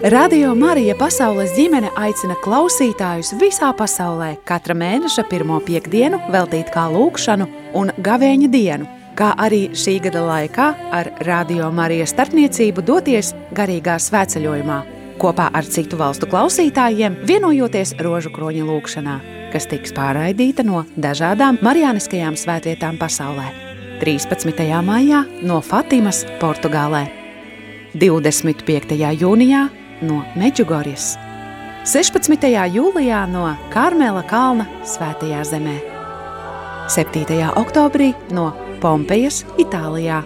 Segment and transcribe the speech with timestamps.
[0.00, 7.44] Radio Marija Pasaules ģimene aicina klausītājus visā pasaulē katra mēneša pirmo piekdienu veltīt kā lūkšanu
[7.76, 14.78] un gavēņa dienu, kā arī šī gada laikā ar Radio Marijas starpniecību doties garīgā svētceļojumā
[15.20, 19.18] kopā ar citu valstu klausītājiem, vienojoties rožu kroņa lūkšanā,
[19.52, 23.50] kas tiks pārraidīta no dažādām marijāniskajām svētvietām pasaulē.
[24.00, 24.64] 13.
[24.80, 27.04] maijā no Fatimas, Portugālē,
[28.00, 28.96] 25.
[29.20, 29.66] jūnijā
[30.02, 31.14] no Meģugorjas,
[31.88, 32.48] 16.
[32.74, 35.76] jūlijā no Karmela kalna Svētajā zemē,
[36.90, 37.38] 7.
[37.60, 38.50] oktobrī no
[38.80, 40.22] Pompejas, Itālijā,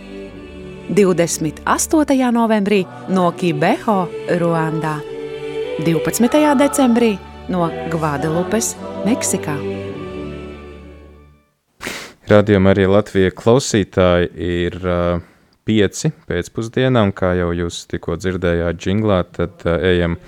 [0.94, 2.30] 28.
[2.34, 4.04] novembrī no Kibeho,
[4.40, 4.98] Ruandā,
[5.84, 6.42] 12.
[6.60, 7.14] decembrī
[7.48, 9.56] no Gvadelupes, Meksikā.
[12.24, 15.20] Radījumā arī Latvijas klausītāji ir uh,
[15.64, 20.18] pieci pēcpusdienā, un kā jau jūs tikko dzirdējāt džinglā, tad uh, ejam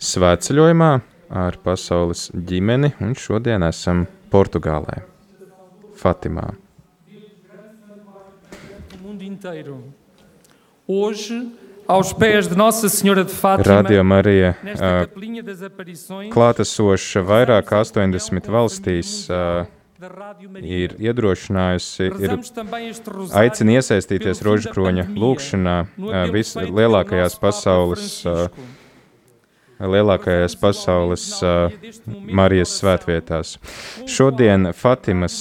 [0.00, 0.90] svētceļojumā
[1.40, 5.02] ar pasaules ģimeni, un šodien esam Portugālē,
[6.00, 6.48] Fatimā.
[13.66, 15.06] Radio Marija uh,
[16.34, 19.66] klātesoša vairāk kā 80 valstīs uh,
[20.64, 22.32] ir iedrošinājusi, ir
[23.36, 25.74] aicina iesaistīties rožkroņa lūkšanā
[26.32, 28.06] vislielākajās pasaules,
[29.80, 31.26] lielākajās pasaules
[32.40, 33.58] Marijas svētvietās.
[34.08, 35.40] Šodien Fatimas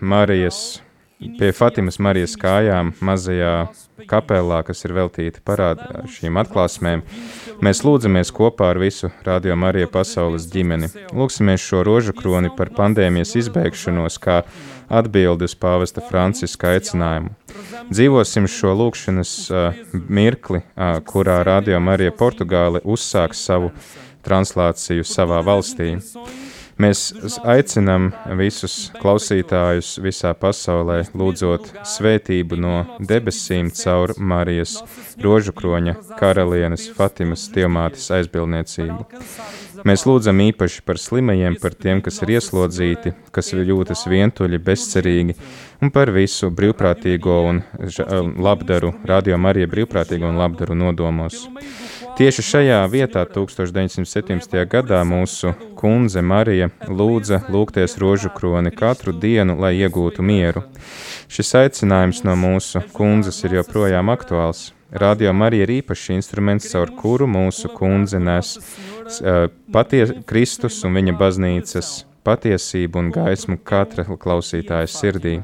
[0.00, 0.78] Marijas
[1.18, 3.66] Pie Fatimas Marijas kājām mazajā
[4.06, 5.80] kapelā, kas ir veltīta parād
[6.14, 7.02] šīm atklāsmēm,
[7.64, 10.92] mēs lūdzamies kopā ar visu Radio Marija pasaules ģimeni.
[11.10, 14.44] Lūksimies šo rožu kroni par pandēmijas izbeigšanos kā
[14.88, 17.34] atbildi uz pāvesta Franciska aicinājumu.
[17.90, 23.72] Dzīvosim šo lūkšanas uh, mirkli, uh, kurā Radio Marija Portugāle uzsāks savu
[24.22, 25.96] translāciju savā valstī.
[26.78, 27.08] Mēs
[27.42, 34.76] aicinām visus klausītājus visā pasaulē lūdzot svētību no debesīm caur Marijas
[35.18, 39.08] rožukroņa karalienes Fatimas tiemātes aizbildniecību.
[39.86, 45.36] Mēs lūdzam īpaši par slimajiem, par tiem, kas ir ieslodzīti, kas jūtas vientuļi, bezcerīgi,
[45.82, 47.62] un par visu brīvprātīgo un
[48.38, 51.46] labdaru, radio Marija brīvprātīgo un labdaru nodomos.
[52.18, 54.54] Tieši šajā vietā 1917.
[54.66, 60.64] gadā mūsu kundze Marija lūdza lūgties rožu kroni katru dienu, lai iegūtu mieru.
[61.30, 64.72] Šis aicinājums no mūsu kundzes ir joprojām aktuāls.
[64.90, 71.14] Radio Marija ir īpašs instruments, caur kuru mūsu kundze nes uh, paties, Kristus un viņa
[71.22, 71.92] baznīcas
[72.26, 75.38] patiesību un gaismu katra klausītāja sirdī.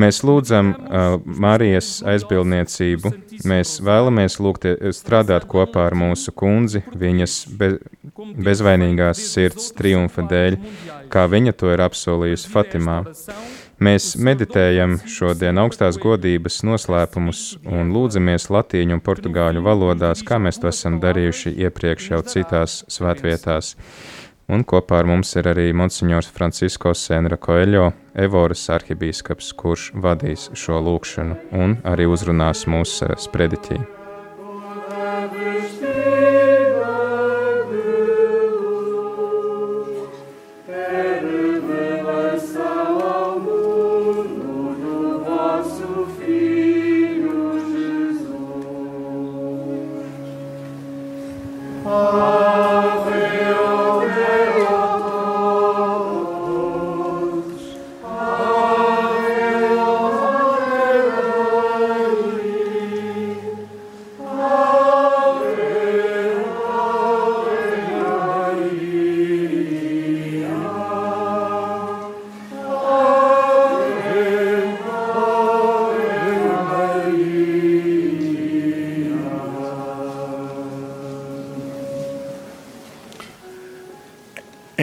[0.00, 3.12] Mēs lūdzam uh, Marijas aizbildniecību,
[3.46, 4.66] mēs vēlamies lūgt,
[4.96, 7.68] strādāt kopā ar mūsu kundzi, viņas be,
[8.48, 10.58] bezvainīgās sirds triumfa dēļ,
[11.14, 13.04] kā viņa to ir apsolījusi Fatimā.
[13.82, 20.70] Mēs meditējam šodien augstās godības noslēpumus un lūdzamies latīņu un portugāļu valodās, kā mēs to
[20.70, 23.74] esam darījuši iepriekš jau citās svētvietās.
[24.52, 27.86] Un kopā ar mums ir arī Monsignors Francisko Senra Koeļo,
[28.26, 33.80] Evoras arhibīskaps, kurš vadīs šo lūkšanu un arī uzrunās mūsu sprediķī.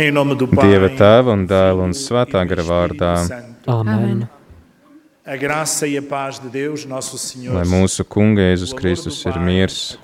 [0.01, 3.11] Dieva tēva un dēla un svētā gara vārdā.
[3.69, 4.25] Amen.
[5.21, 5.37] Lai
[7.69, 10.01] mūsu Kunga Jēzus Kristus ir miers,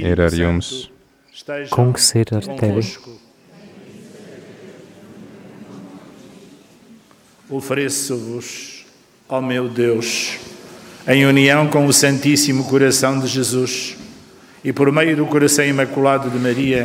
[0.00, 0.88] ir ar jums.
[1.68, 2.80] Kungs ir ar tevi.
[7.50, 8.86] Ofereço-vos,
[9.28, 10.38] ó meu Deus,
[11.06, 13.99] em união com o Santíssimo Coração de Jesus,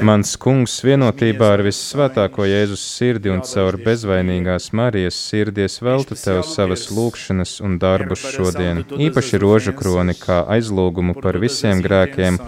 [0.08, 6.86] Mans kungs vienotībā ar vissvētāko Jēzus sirdi un caur bezvainīgās Marijas sirdies veltu tev savas
[6.96, 12.40] lūgšanas un darbus šodien, īpaši rožu kroni kā aizlūgumu par visiem grēkiem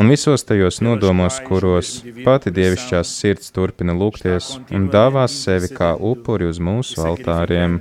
[0.00, 6.48] un visos tajos nodomos, kuros pati dievišķās sirds turpina lūgties un dāvās sevi kā upuri
[6.48, 7.76] uz mūsu altāriem.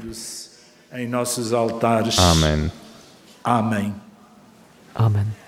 [0.91, 2.67] Āmen!
[3.47, 3.93] Āmen!
[4.99, 5.40] Amen.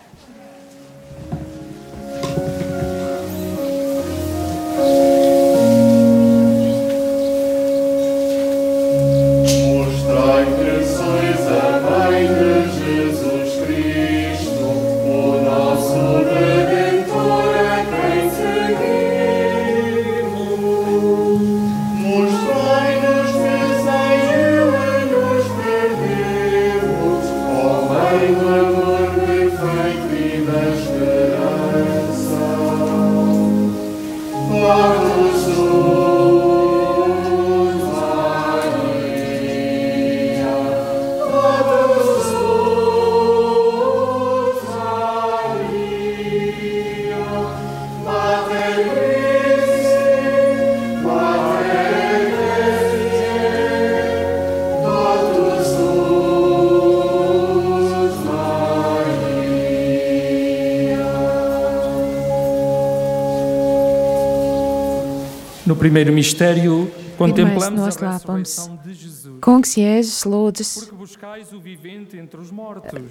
[65.94, 68.50] Primeiro mistério, contemplamos a noslēpums.
[68.50, 69.38] ressurreição de Jesus.
[69.46, 70.90] Kungs Jēzus lūdzas.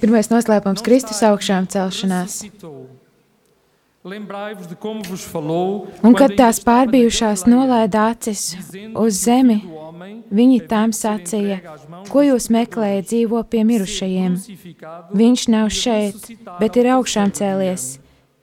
[0.01, 2.43] Pirmais noslēpums Kristus augšām celšanās.
[2.43, 2.91] ressuscitou.
[4.05, 8.57] Lembrai-vos de como vos falou Un quando kad tās pārbijušās nolaida acis
[8.99, 9.63] uz zemi,
[10.33, 11.61] viņi tām sacīja:
[12.11, 14.35] Ko jūs meklējat dzīvo pie mirušajiem?
[15.15, 16.19] Viņš nav e šeit,
[16.59, 18.02] bet ir augšām cēlies.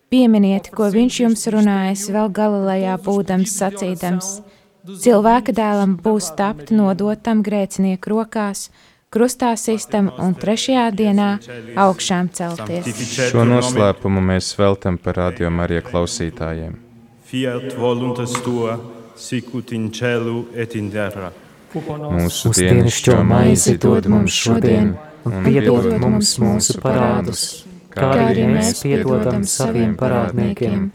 [0.09, 4.29] Pieminiet, ko viņš jums runājis vēl Galilejā būdams sacīdams.
[5.03, 8.69] Cilvēka dēlam būs tapt nodotam grēcinieku rokās,
[9.13, 11.29] krustā sistam un trešajā dienā
[11.85, 12.89] augšām celties.
[13.29, 16.79] Šo noslēpumu mēs veltam par radio Marija klausītājiem.
[17.29, 18.79] Fiat voluntas tua,
[19.13, 21.29] sicut in cielo et in terra.
[21.69, 27.68] Mūsu dienascho maizi dod mums šodien, un piedod mums mūsu parādus,
[27.99, 30.87] kā arī mēs piedodam saviem parādniekiem,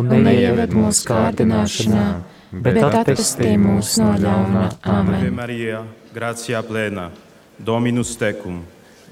[0.00, 2.06] un neieved mūsu kārdināšanā,
[2.64, 4.66] bet atpestī mūs no ļauna.
[4.82, 5.34] Ave Amen.
[5.36, 7.10] Maria, gratia plena,
[7.58, 8.60] Dominus tecum,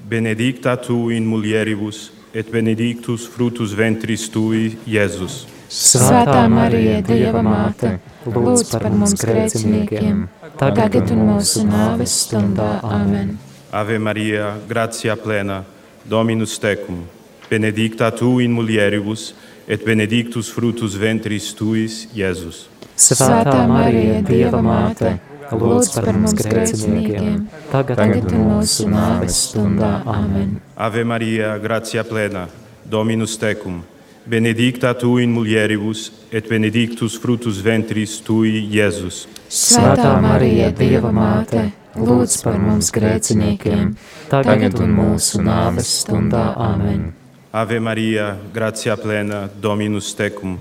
[0.09, 5.45] benedicta tu in mulieribus, et benedictus fructus ventris tui, Iesus.
[5.71, 7.95] Svētā Marija, Dieva māte,
[8.27, 10.27] lūdz par mums grēciniekiem,
[10.59, 12.75] tagad un mūsu nāves stundā.
[12.85, 13.37] Amen.
[13.75, 15.63] Ave Maria, gratia plena,
[16.05, 17.01] Dominus tecum,
[17.49, 19.33] benedicta tu in mulieribus,
[19.67, 22.67] et benedictus fructus ventris tuis, Iesus.
[22.95, 25.17] Svētā Marija, Dieva māte,
[25.51, 29.97] lūdz par mums grēciniekiem, tagad un mūsu nāves stundā.
[30.07, 30.59] Amen.
[30.77, 32.45] Ave Maria, gratia plena,
[32.85, 33.81] Dominus tecum,
[34.25, 39.25] benedicta tu in mulieribus, et benedictus fructus ventris tui, Iesus.
[39.49, 43.93] Svētā Marija, Dieva māte, lūdz par mums grēciniekiem,
[44.31, 46.51] tagad un mūsu nāves stundā.
[46.55, 47.24] Amen.
[47.55, 50.57] Ave Maria, gratia plena, Dominus tecum,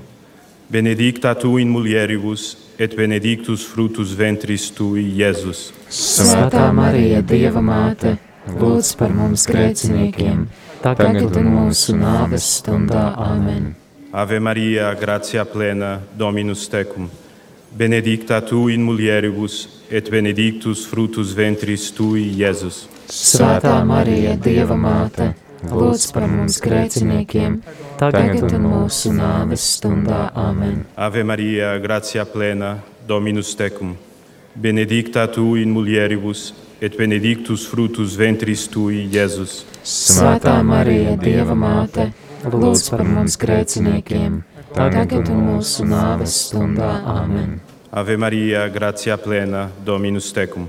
[0.71, 5.73] benedicta tu in mulieribus, et benedictus fructus ventris tui, Iesus.
[5.91, 8.15] Svētā Marija, Dieva māte,
[8.47, 10.47] lūdz par mums grēciniekiem,
[10.87, 13.11] tagad un mūsu nāves stundā.
[13.19, 13.73] Amen.
[14.15, 17.11] Ave Maria, gratia plena, Dominus tecum,
[17.75, 22.85] benedicta tu in mulieribus, et benedictus fructus ventris tui, Iesus.
[23.11, 25.35] Svētā Marija, Dieva māte,
[25.71, 27.61] lūdz par mums grēciniekiem,
[28.01, 30.29] tagad un mūsu nāves stundā.
[30.35, 30.85] Amen.
[30.97, 33.95] Ave Maria, gratia plena, Dominus tecum,
[34.55, 39.63] benedicta tu in mulieribus, et benedictus fructus ventris tui, Iesus.
[39.85, 42.11] Svētā Marija, Dieva māte,
[42.45, 44.43] lūdz par mums grēciniekiem,
[44.75, 46.91] tagad un mūsu nāves stundā.
[47.19, 47.61] Amen.
[47.95, 50.67] Ave Maria, gratia plena, Dominus tecum,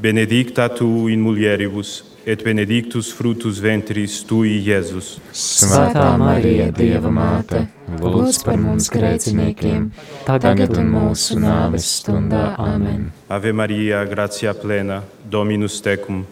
[0.00, 5.18] benedicta tu in mulieribus, et benedictus fructus ventris tui, Iesus.
[5.32, 7.66] Svētā Marija, Dieva māte,
[8.00, 9.90] lūdz par mums grēciniekiem,
[10.24, 12.54] tagad un mūsu nāves stundā.
[12.60, 13.10] Amen.
[13.28, 16.24] Ave Maria, gratia plena, Dominus tecum,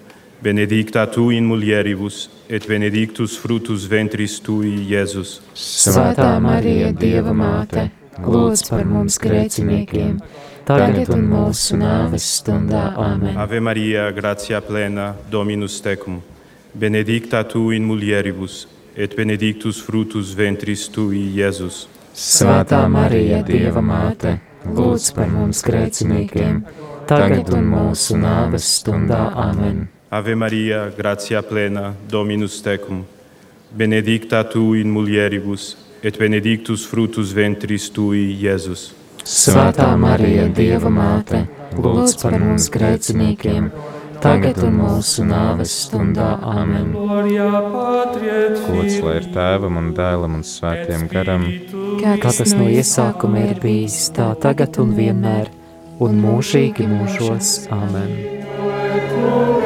[0.42, 5.40] benedicta tu in mulieribus, et benedictus fructus ventris tui, Iesus.
[5.54, 7.90] Svētā Marija, Dieva māte,
[8.22, 10.16] lūdz par mums grēciniekiem,
[10.66, 12.92] tagad un mūsu nāves stundā.
[12.98, 13.36] Amen.
[13.38, 16.20] Ave Maria, gratia plena, Dominus tecum,
[16.74, 18.66] benedicta tu in mulieribus,
[18.96, 21.86] et benedictus fructus ventris tui, Iesus.
[22.12, 24.36] Svētā Marija, Dieva māte,
[24.68, 26.62] lūdz par mums grēciniekiem,
[27.08, 29.30] tagad un mūsu nāves stundā.
[29.32, 29.86] Amen.
[30.12, 33.06] Ave Maria, gratia plena, Dominus tecum,
[33.72, 39.01] benedicta tu in mulieribus, et benedictus fructus ventris tui, Jēzus.
[39.22, 41.44] Svētā Marija, Dieva māte,
[41.78, 43.68] lūdz par mums grēciniekiem,
[44.22, 46.32] tagad un mūsu nāves stundā.
[46.42, 46.90] Āmen!
[46.96, 51.46] Gloria Patri et Gods lai ir tēvam un dēlam un svētiem garam,
[52.02, 55.50] Kā tas no iesākuma ir bijis, tā tagad un vienmēr,
[56.02, 57.56] un mūžīgi mūžos.
[57.70, 59.61] Āmen!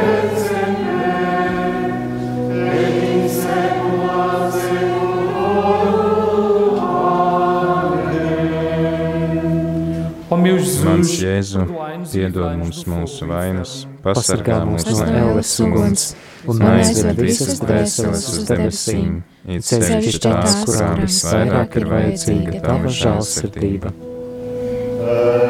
[10.97, 11.62] Mans Jēzu,
[12.09, 16.07] piedod mums mūsu vainas, pasargā mūs no ēles uguns.
[16.49, 19.19] Un aizved visas dvēseles uz debesīm,
[19.50, 23.93] it sevišķi tās, kurām visvairāk ir vajadzīga tava žēlsirdība.
[23.97, 25.46] No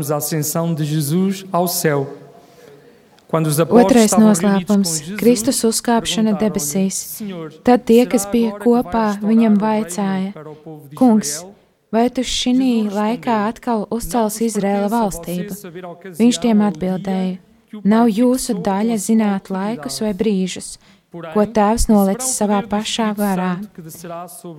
[0.00, 2.16] contemplamos a ascensão de Jesus ao céu.
[3.30, 6.94] Otrais noslēpums Kristus uzkāpšana debesīs.
[6.94, 10.32] "Senhor, Tad tie, kas bija kopā, viņam vaicāja,
[10.96, 11.54] Kungs, Israel?"
[11.92, 16.16] vai tu šī laikā atkal uzcels "Não vos Izraēla pertence a valstību?
[16.18, 17.38] Viņš tiem atbildēja,
[17.84, 20.76] Nav jūsu daļa zināt laikus vai brīžus,
[21.10, 23.52] ko Tēvs nolicis savā pašā varā.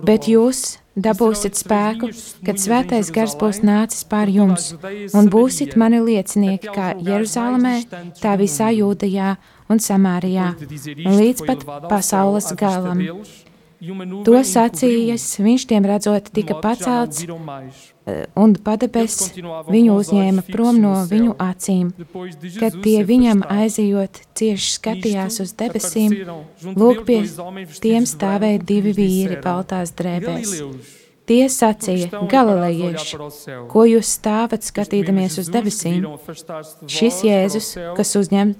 [0.04, 2.10] Bet jūs dabūsiet spēku,
[2.46, 4.72] kad Svētais Gars būs nācis pār jums,
[5.16, 7.76] un būsiet mani liecinieki kā Jeruzalemē,
[8.20, 9.36] tā visā Jūdejā
[9.72, 10.52] un Samārijā,
[11.06, 13.00] un līdz pat pasaules galam.
[13.82, 21.34] To sacījis, viņš tiem redzot, tika pacelts eh, un padebes viņu uzņēma prom no viņu
[21.42, 21.90] acīm.
[22.60, 26.14] Kad tie viņam aizejot cieši skatījās uz debesīm,
[26.62, 27.22] lūk pie
[27.82, 30.54] tiem stāvēja divi vīri baltās drēbēs.
[31.22, 33.18] Tie sacīja, Galilejieši,
[33.70, 36.02] ko jūs stāvat skatīdamies uz debesīm?
[36.90, 38.50] Šis Jēzus, kas, uzņem,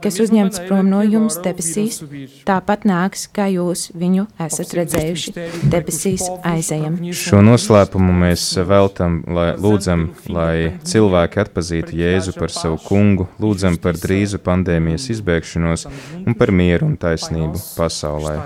[0.00, 2.00] kas uzņemts prom no jums debesīs,
[2.48, 5.36] tāpat nāks, kā jūs viņu esat redzējuši
[5.68, 6.96] debesīs aizejam.
[7.12, 14.00] Šo noslēpumu mēs veltam, lai lūdzam, lai cilvēki atpazītu Jēzu par savu kungu, lūdzam par
[14.00, 15.88] drīzu pandēmijas izbēgšanos
[16.24, 18.38] un par mieru un taisnību pasaulē.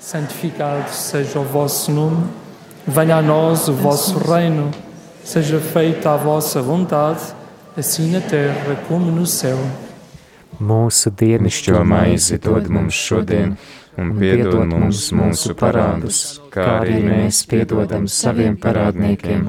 [0.00, 2.26] Santificado seja o vosso nome,
[2.86, 4.70] venha a nós o vosso reino,
[5.22, 7.20] seja feita a vossa vontade,
[7.76, 9.58] assim na terra como no céu.
[10.58, 13.54] Mūsu dienascho maizi dod mums šodien,
[14.00, 19.48] un piedod mums mūsu parādus, kā arī mēs piedodam saviem parādniekiem,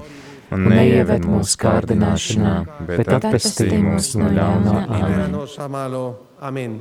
[0.51, 2.55] un neieved mūsu kārdināšanā,
[2.91, 4.87] bet atpestī mūs no ļaunā.
[6.43, 6.79] Āmen.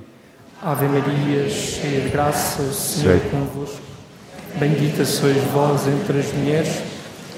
[0.62, 3.30] Ave Maria, cheia de graça, o Senhor é Sei.
[3.30, 3.80] convosco.
[4.56, 6.82] Bendita sois vós entre as mulheres,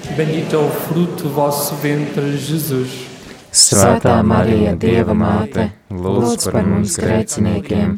[0.09, 3.07] e bendito é o fruto do vosso ventre, Jesus.
[3.49, 7.95] Svētā Marija, Dieva māte, Lūdz par mums grēciniekiem,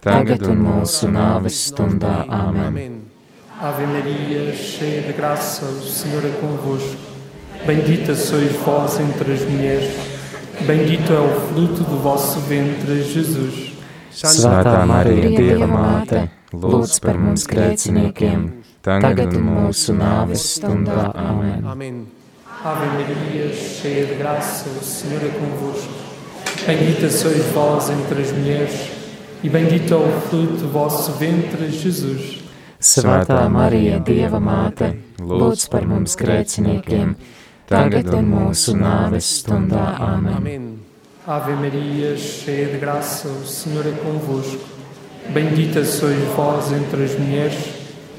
[0.00, 2.28] tagad un mūsu nāves stundā.
[2.28, 2.68] Āmen.
[2.68, 3.00] Amén.
[3.60, 7.02] Ave Maria, cheia de graça, o Senhor é convosco.
[7.66, 9.90] Bendita sois vós entre as mulheres,
[10.64, 13.67] bendito é o fruto do vosso ventre, Jesus.
[14.18, 18.48] Svētā Marija, Dieva māte, lūdz par mums grēciniekiem,
[18.82, 21.12] Tagad un mūsu nāves stundā.
[21.14, 21.62] Āmen.
[21.70, 22.00] Amén.
[22.66, 25.94] Ave Maria, cheia de graça, o Senhor é convosco.
[26.66, 28.90] Bendita sois vós entre as mulheres,
[29.44, 32.42] e bendito é o fruto do vosso ventre, Jesus.
[32.80, 37.14] Svētā Marija, Dieva māte, lūdz par mums grēciniekiem,
[37.70, 39.94] tagad un mūsu nāves stundā.
[40.10, 40.36] Āmen.
[40.42, 40.87] Amén.
[41.28, 44.64] Ave Maria, cheia de graça, o Senhor é convosco.
[45.28, 47.68] Bendita sois vós entre as mulheres,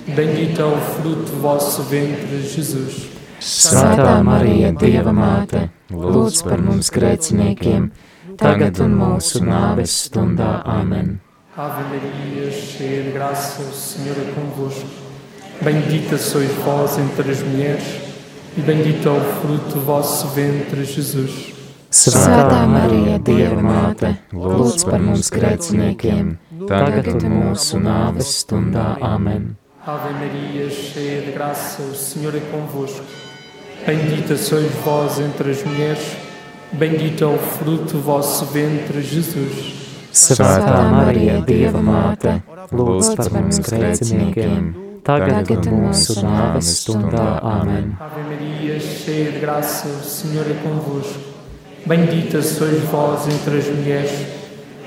[0.05, 3.09] bendito é o fruto do vosso ventre, Jesus.
[3.41, 7.89] Svētā Marija, Dieva māte, lūdz par mums grēciniekiem,
[8.37, 10.61] tagad un mūsu nāves stundā.
[10.77, 11.15] Āmen.
[11.57, 14.85] Ave Maria, cheia de graça, o Senhor é convosco.
[15.65, 17.89] Bendita sois vós entre as mulheres,
[18.55, 21.57] e bendito é o fruto do vosso ventre, Jesus.
[21.89, 26.35] Svētā Marija, Dieva māte, lūdz par mums grēciniekiem,
[26.69, 28.91] tagad un mūsu nāves stundā.
[29.01, 29.55] Amen.
[29.89, 33.01] Ave Maria, cheia de graça, o Senhor é convosco.
[33.87, 36.17] Bendita sois vós entre as mulheres,
[36.73, 39.73] bendito é o fruto do vosso ventre, Jesus.
[40.13, 42.35] Svētā Marija, Dieva māte,
[42.69, 44.69] lūdz par mums grēciniekiem,
[45.09, 47.39] tagad un mūsu nāves stundā.
[47.41, 47.95] Amen.
[47.97, 51.28] Ave Maria, cheia de graça, o Senhor é convosco.
[51.85, 54.11] Bendita sois vós entre as mulheres,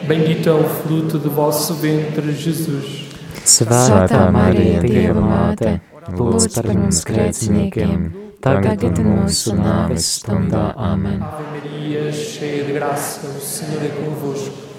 [0.06, 3.08] bendito é o fruto do vosso ventre, Jesus.
[3.42, 5.80] Svētā Marija, Dieva māte,
[6.14, 8.04] lūdz par mums grēciniekiem,
[8.44, 10.68] tagad un mūsu nāves stundā.
[10.76, 11.18] Amen.
[11.26, 14.70] Ave Maria, cheia de graça, o Senhor é convosco.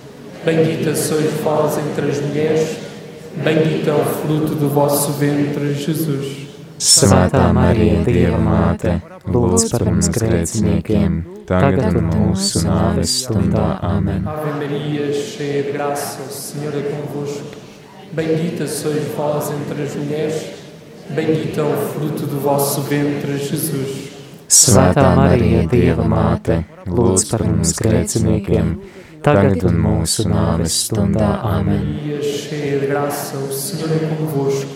[0.45, 2.77] Bendita sois vós entre as mulheres,
[3.43, 6.43] bendito é o fruto do vosso ventre, Jesus.
[6.79, 13.79] Svētā Marija, Dieva māte, lūdz par mums grēciniekiem, tagad un mūsu nāves stundā.
[13.83, 14.25] Amen.
[14.27, 17.57] Ave Maria, cheia de graça, o Senhor é convosco.
[18.13, 20.43] Bendita sois vós entre as mulheres,
[21.09, 24.13] bendito é o fruto do vosso ventre, Jesus.
[24.53, 28.75] Svētā Marija, Dieva māte, lūdz par mums grēciniekiem,
[29.25, 31.39] tagad un mūsu nāves stundā.
[31.55, 31.81] Amen.
[31.89, 34.69] Maria, cheia de graça, o Senhor é convosco.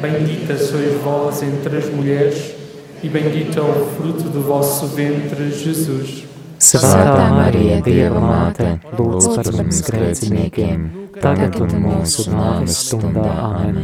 [0.00, 2.59] Bendita sois vós entre as mulheres,
[3.02, 6.28] e bendito é o fruto do vosso ventre, Jesus.
[6.60, 10.82] Svētā Marija, Dieva māte, lūdz par mums grēciniekiem,
[11.16, 13.24] tagad un mūsu nāves stundā.
[13.46, 13.80] Amen.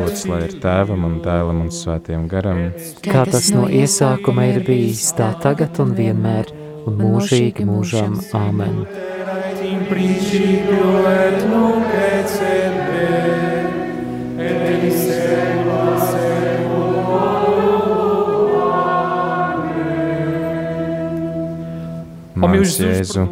[0.00, 2.70] Lūdzu, lai ir tēvam un dēlam un svētiem garam.
[3.04, 6.48] Kā tas no iesākuma ir bijis, tā tagad un vienmēr,
[6.88, 8.16] un mūžīgi mūžam.
[8.32, 8.86] Amen.
[12.54, 12.93] in
[22.52, 23.26] Jesus, Jēzu,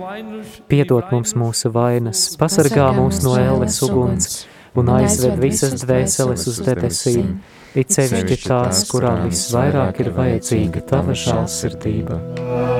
[0.73, 4.45] Piedod mums mūsu vainas, pasargā mūs no ēles uguns
[4.78, 7.35] un aizved visas dvēseles uz debesīm,
[7.76, 12.22] it sevišķi tās, kurām visvairāk ir vajadzīga tava žālsirdība.
[12.40, 12.72] No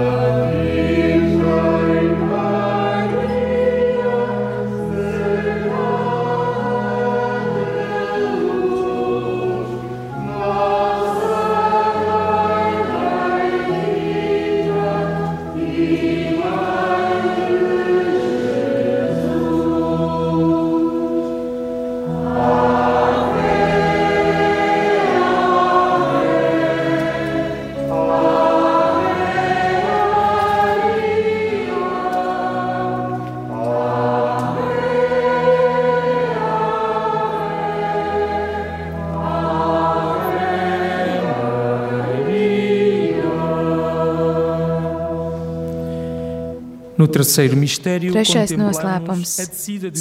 [47.23, 49.37] Trešais noslēpums.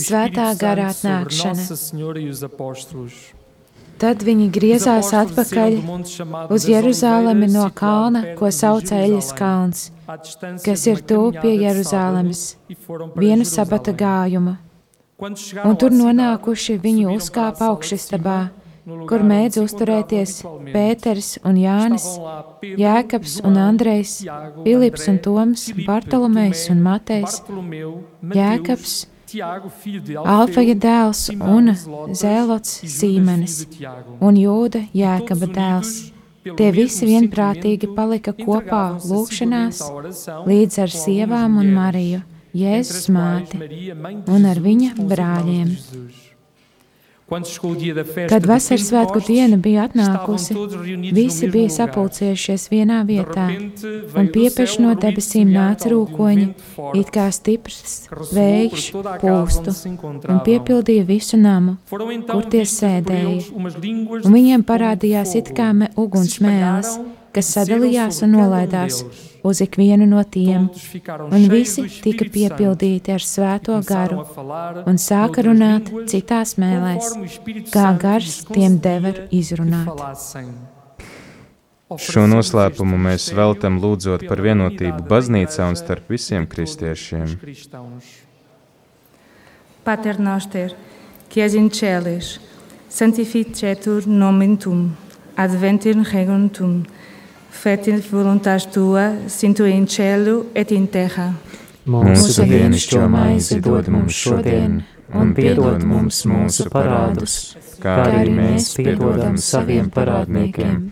[0.01, 1.67] Svētā garā atnākšana.
[4.01, 5.75] Tad viņi griezās atpakaļ
[6.49, 9.83] uz Jeruzalemi no kalna, ko sauc Eļas kalns,
[10.65, 12.41] kas ir tuvu pie Jeruzalemes,
[13.13, 14.57] viena sabata gājuma.
[15.21, 18.39] Un tur nonākuši viņi uzkāpa augšistabā,
[18.85, 20.35] kur mēdz uzturēties
[20.71, 22.07] Pēters un Jānis,
[22.81, 24.21] Jēkabs un Andrejs,
[24.63, 27.41] Filips un Toms, Bartolomejs un Matejs,
[28.35, 28.95] Jēkabs,
[30.27, 31.71] Alfeja dēls un
[32.17, 33.61] Zēlots Sīmenis
[34.19, 35.93] un Jūda Jēkaba dēls.
[36.41, 39.83] Tie visi vienprātīgi palika kopā lūkšanās
[40.49, 42.23] līdz ar sievām un Mariju,
[42.57, 43.61] Jēzus māti
[44.25, 45.77] un ar viņa brāļiem.
[47.31, 50.55] Kad vasaras svētku diena bija atnākusi,
[51.15, 53.45] visi bija sapulcējušies vienā vietā,
[54.19, 56.49] un piepeši no debesīm nāca rūkoņi,
[56.99, 58.89] it kā stiprs vējš
[59.23, 59.75] pūstu,
[60.27, 63.47] un piepildīja visu namu, kur tie sēdēja.
[63.55, 66.97] Un viņiem parādījās it kā me uguns mēlis,
[67.35, 69.01] kas sadalījās un nolaidās
[69.43, 70.67] uz ikvienu no tiem,
[71.31, 74.25] un visi tika piepildīti ar svēto garu
[74.85, 77.15] un sāka runāt citās mēlēs,
[77.73, 79.89] kā gars tiem deva izrunāt.
[81.99, 87.35] šo noslēpumu mēs veltam lūdzot par vienotību baznīcā un starp visiem kristiešiem.
[89.83, 90.75] Pater noster,
[91.29, 92.39] qui es in celis,
[92.89, 94.91] sanctificetur nomen tuum,
[95.35, 96.83] adventir regum tuum,
[97.51, 101.33] fetit voluntas tua, sintu in cielo et in terra.
[101.85, 104.81] Mūsu dienascho maizi dod mums šodien,
[105.17, 110.91] un piedod mums mūsu parādus, kā arī mēs piedodam saviem parādniekiem,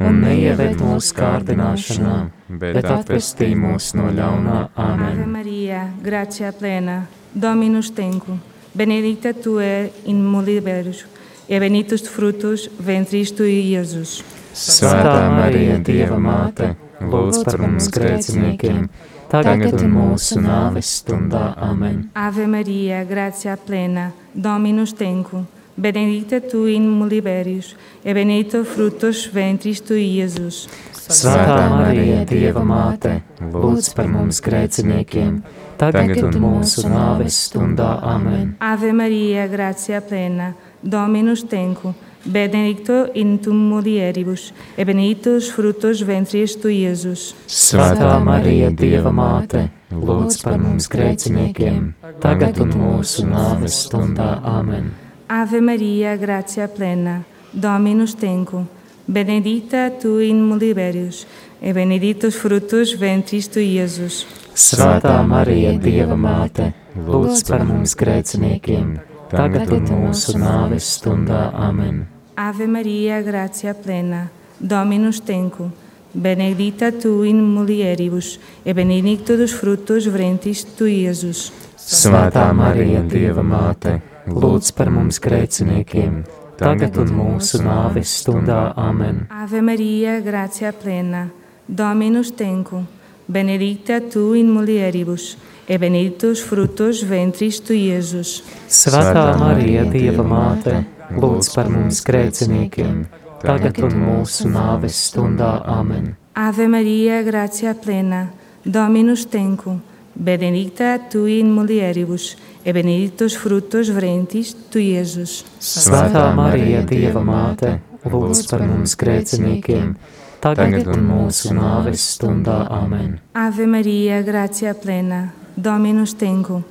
[0.00, 2.16] un neieved mūsu kārdināšanā,
[2.62, 4.60] bet atvestī mūs no ļaunā.
[4.74, 5.24] Ave Amen.
[5.34, 7.02] Maria, gratia plena,
[7.34, 8.40] Dominus tecum,
[8.74, 11.04] benedicta tu in mulieribus,
[11.46, 14.20] e benedictus fructus ventris tui, Iesus.
[14.50, 18.88] Svētā Marija, Dieva māte, lūdz par mums grēciniekiem,
[19.30, 21.52] tagad un mūsu nāves stundā.
[21.62, 22.08] Amen.
[22.18, 30.02] Ave Maria, gratia plena, Dominus tecum, benedicta tu in mulieribus, e benedictus fructus ventris tui,
[30.18, 30.66] Iesus.
[31.10, 35.40] Svētā Marija, Dieva māte, lūdz par mums grēciniekiem,
[35.78, 37.96] tagad un mūsu nāves stundā.
[38.02, 38.56] Amen.
[38.58, 46.82] Ave Maria, gratia plena, Dominus tecum, benedicto in tum mulieribus, e benedictus fructus ventris tui,
[46.84, 47.34] Iesus.
[47.46, 54.40] Svētā Marija, Dieva māte, lūdz par mums grēciniekiem, tagad un mūsu nāves stundā.
[54.44, 54.92] Amen.
[55.30, 58.66] Ave Maria, gratia plena, Dominus tecum,
[59.06, 61.26] benedicta tu in mulieribus,
[61.60, 64.24] e benedictus fructus ventris tui, Iesus.
[64.54, 66.72] Svētā Marija, Dieva māte,
[67.06, 68.98] lūdz par mums grēciniekiem,
[69.30, 71.50] tagad un mūsu nāves stundā.
[71.54, 72.04] Amen.
[72.40, 74.28] Ave Maria, gratia plena,
[74.60, 75.72] Dominus tecum,
[76.12, 81.50] benedicta tu in mulieribus, e benedictus fructus ventris tui, Iesus.
[81.76, 86.22] Svētā Marija, Dieva māte, lūdz par mums grēciniekiem,
[86.60, 88.72] tagad un mūsu nāves stundā.
[88.76, 89.26] Amen.
[89.30, 91.28] Ave Maria, gratia plena,
[91.66, 92.86] Dominus tecum,
[93.28, 95.36] benedicta tu in mulieribus,
[95.70, 98.40] e benedictus fructus ventris tui, Iesus.
[98.66, 100.80] Svētā Marija, Dieva māte,
[101.14, 103.04] lūdz par mums grēciniekiem,
[103.38, 105.52] tagad un mūsu nāves stundā.
[105.70, 106.16] Amen.
[106.34, 108.24] Ave Maria, gratia plena,
[108.66, 109.78] Dominus tecum,
[110.18, 112.34] benedicta tu in mulieribus,
[112.66, 115.44] e benedictus fructus ventris tui, Iesus.
[115.62, 117.76] Svētā Marija, Dieva māte,
[118.10, 119.94] lūdz par mums grēciniekiem,
[120.42, 122.64] tagad un mūsu nāves stundā.
[122.82, 123.20] Amen.
[123.38, 126.62] Ave Maria, gratia plena, Dominus tecum,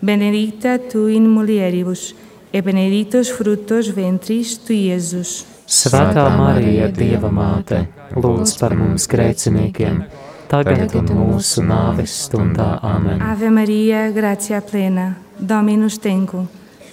[0.00, 2.14] benedicta tu in mulieribus,
[2.50, 5.44] e benedictus fructus ventris tui, Iesus.
[5.68, 7.82] Svētā Marija, Dieva māte,
[8.16, 10.00] lūdz par mums grēciniekiem,
[10.48, 12.78] tagad un mūsu nāves stundā.
[12.80, 13.20] Amen.
[13.20, 16.48] Ave Maria, gratia plena, Dominus tecum,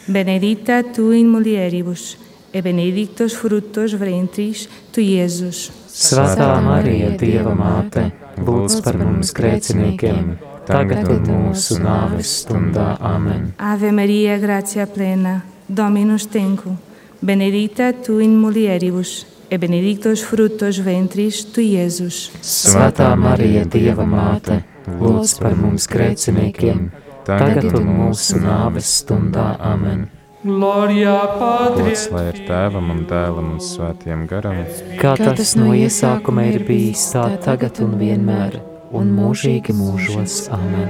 [0.08, 2.18] benedicta tu in mulieribus,
[2.52, 5.70] e benedictus fructus ventris tui, Iesus.
[5.88, 8.10] Svētā Marija, Dieva māte,
[8.44, 10.36] lūdz par mums grēciniekiem,
[10.68, 12.96] tagad un mūsu nāves stundā.
[13.00, 13.54] Amen.
[13.58, 16.78] Ave Maria, gratia plena, Dominus tecum,
[17.22, 22.32] benedicta tu in mulieribus, e benedictus fructus ventris tui, Iesus.
[22.42, 26.90] Svētā Marija, Dieva māte, lūdz par mums grēciniekiem,
[27.26, 29.56] tagad un mūsu nāves stundā.
[29.60, 30.08] Amen.
[30.46, 31.88] Gloria Patri.
[31.90, 34.60] Gods lai ir tēvam un dēlam un svētiem garam.
[35.02, 38.60] Kā tas no iesākuma ir bijis, tā tagad un vienmēr,
[38.96, 40.46] un mūžīgi mūžos.
[40.56, 40.90] Amen.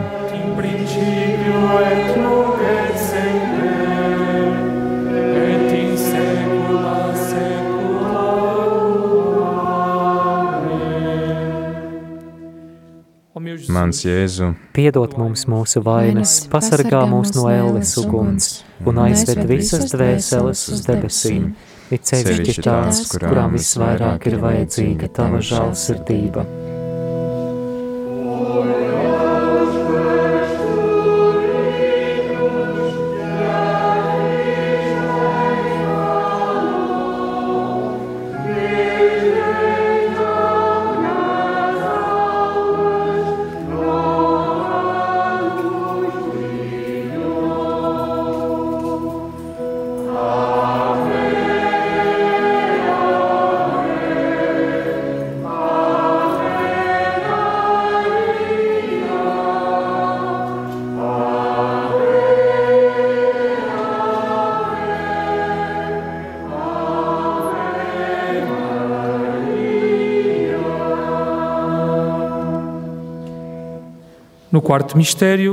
[13.76, 18.50] Mans Jēzu, Piedod mums mūsu vainas, pasargā mūs no ēles uguns
[18.88, 21.50] un aizved visas dvēseles uz debesīm,
[21.94, 26.64] it sevišķi tās, kurām visvairāk ir vajadzīga tava žēlsirdība.
[28.36, 28.85] No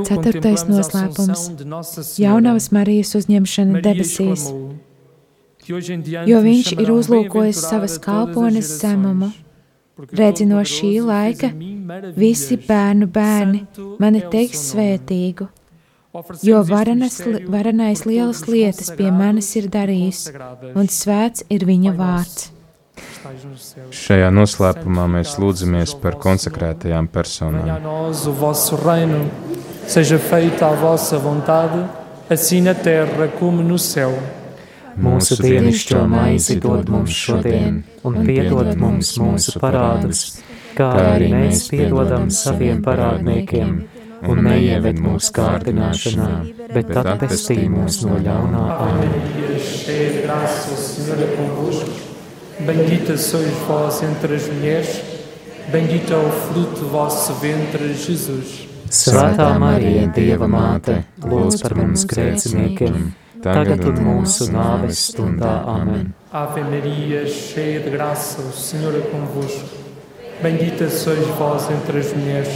[0.07, 1.45] Ceturtais noslēpums.
[2.19, 4.75] Jaunavas Marijas uzņemšana debesīs, exclamou,
[5.63, 9.31] "Que hoje em diante jo viņš ir uzlūkojis savas kalpones zemumu.
[10.11, 11.49] Redzi no šī fez laika
[12.17, 13.67] visi bērnu bērni
[13.99, 15.47] mani teiks seu nome." svētīgu,
[16.43, 20.75] jo varenas, varenais lielas lietas pie manis ir e darījis, consagradas.
[20.75, 22.43] un svēts ir viņa vārds.
[22.43, 22.53] que estais nos céus.
[24.03, 27.67] Šajā noslēpumā mēs lūdzamies par konsekrētajām personām.
[29.87, 31.89] seja feita a vossa vontade,
[32.29, 34.11] assim na terra como no céu.
[34.97, 40.37] Mūsu dienascho maizi dod mums šodien, un piedod mums mūsu parādus,
[40.77, 43.83] kā arī mēs piedodam saviem parādniekiem,
[44.29, 46.29] un neieved mūsu kārdināšanā,
[46.77, 48.65] bet atpestī mūs no ļaunā.
[48.85, 49.11] Amen.
[52.65, 55.01] Bendita sois vós entre as mulheres,
[55.69, 58.69] bendito é o fruto do vosso ventre, Jesus.
[58.89, 63.09] Svētā Marija, Dieva māte, lūdz par mums grēciniekiem,
[63.43, 65.57] tagad un mūsu nāves stundā.
[65.73, 66.13] Amen.
[66.31, 69.81] Ave Maria, cheia de graça, o Senhor é convosco.
[70.41, 72.53] Bendita sois vós entre as mulheres,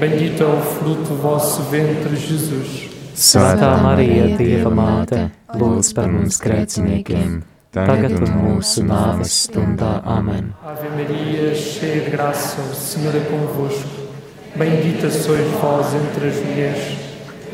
[0.00, 2.90] bendito é o fruto do vosso ventre, Jesus.
[3.14, 10.00] Svētā Marija, Dieva māte, lūdz par mums grēciniekiem, tagad un mūsu nāves stundā.
[10.04, 10.52] Amen.
[10.66, 14.08] Ave Maria, cheia de graça, o Senhor é convosco.
[14.56, 16.98] Bendita sois vós entre as mulheres,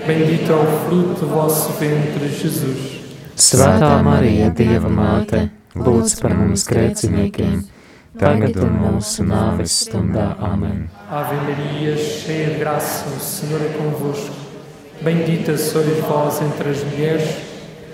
[0.07, 2.97] bendito é o fruto do vosso ventre, Jesus.
[3.37, 7.67] Svētā Marija, Dieva māte, lūdz par mums grēciniekiem,
[8.17, 10.31] tagad un mūsu nāves stundā.
[10.41, 10.89] Amen.
[11.11, 14.33] Ave Maria, cheia de graça, o Senhor é convosco.
[15.03, 17.46] Bendita sois vós entre as mulheres,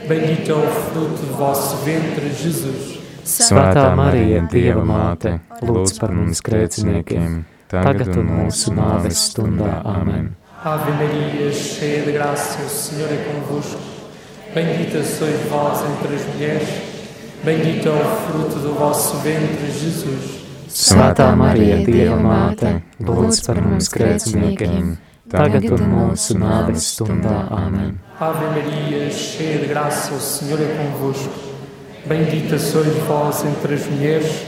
[0.09, 3.01] bendito é o fruto do vosso ventre, Jesus.
[3.25, 9.79] Svētā Marija, Dieva māte, lūdz par mums grēciniekiem, tagad un mūsu nāves stundā.
[9.87, 10.33] Amen.
[10.65, 13.81] Ave Maria, cheia de graça, o Senhor é convosco.
[14.55, 16.69] Bendita sois vós entre as mulheres,
[17.45, 20.43] bendito é o fruto do vosso ventre, Jesus.
[20.69, 24.97] Svētā Marija, Dieva māte, lūdz par mums grēciniekiem,
[25.33, 27.47] tagad un mūsu nāves stundā.
[27.57, 27.97] Amen.
[28.21, 31.51] Ave Maria, cheia de graça, o Senhor é convosco.
[32.07, 34.47] Bendita sois vós entre as mulheres,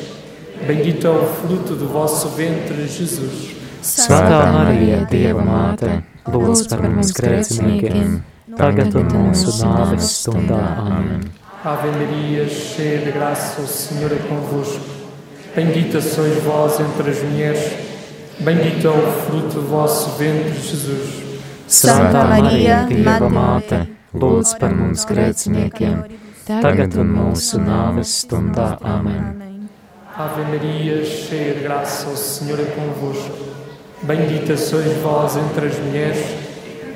[0.67, 3.55] bendito é o fruto do vosso ventre, Jesus.
[3.85, 8.21] Svētā Marija, Dieva māte, lūdz par mums grēciniekiem,
[8.57, 10.61] tagad un mūsu nāves stundā.
[10.83, 11.25] Amen.
[11.65, 14.85] Ave Maria, cheia de graça, o Senhor é convosco.
[15.55, 17.84] Bendita sois vós entre as mulheres,
[18.41, 21.23] bendito é o fruto do vosso ventre, Jesus.
[21.69, 23.79] Svētā Marija, Dieva māte,
[24.13, 26.03] lūdz par mums grēciniekiem,
[26.45, 28.75] tagad un mūsu nāves stundā.
[28.85, 29.69] Amen.
[30.17, 33.49] Ave Maria, cheia de graça, o Senhor é convosco.
[34.03, 36.37] Bendita sois vós entre as mulheres,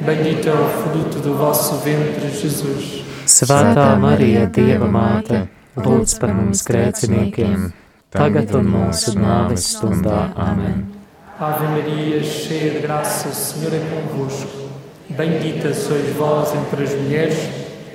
[0.02, 3.02] bendito é o fruto do vosso ventre, Jesus.
[3.24, 5.46] Svētā Marija, Dieva māte,
[5.76, 7.72] lūdz par mums grēciniekiem,
[8.12, 10.28] tagad un mūsu nāves stundā.
[10.36, 10.97] Amen.
[11.40, 14.68] Ave Maria, cheia de graça, o Senhor é convosco.
[15.08, 17.38] Bendita sois vós entre as mulheres,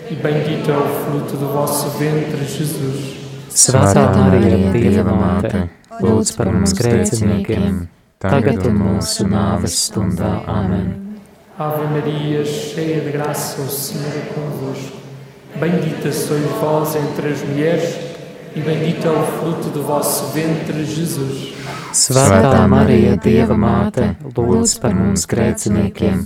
[0.10, 3.18] e bendito é o fruto do vosso ventre, Jesus.
[3.50, 5.66] Svētā Marija, Dieva māte,
[6.00, 7.82] lūdz par mums grēciniekiem,
[8.24, 10.32] tagad un mūsu nāves stundā.
[10.48, 11.20] Amen.
[11.60, 15.04] Ave Maria, cheia de graça, o Senhor é convosco.
[15.60, 18.13] Bendita sois vós entre as mulheres,
[18.56, 21.54] e bendito é o fruto do vosso ventre, Jesus.
[21.94, 26.24] Svētā Marija, Dieva māte, lūdz par mums grēciniekiem,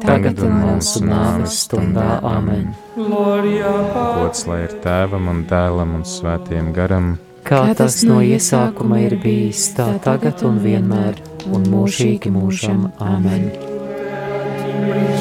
[0.00, 2.20] tagad un mūsu nāves stundā.
[2.24, 2.72] Amen.
[2.96, 9.72] Gods lai ir tēvam un dēlam un svētiem garam, Kā tas no iesākuma ir bijis,
[9.74, 11.18] tā tagad un vienmēr,
[11.50, 12.86] un mūžīgi mūžam.
[13.02, 13.50] Amen.
[13.50, 15.11] Ó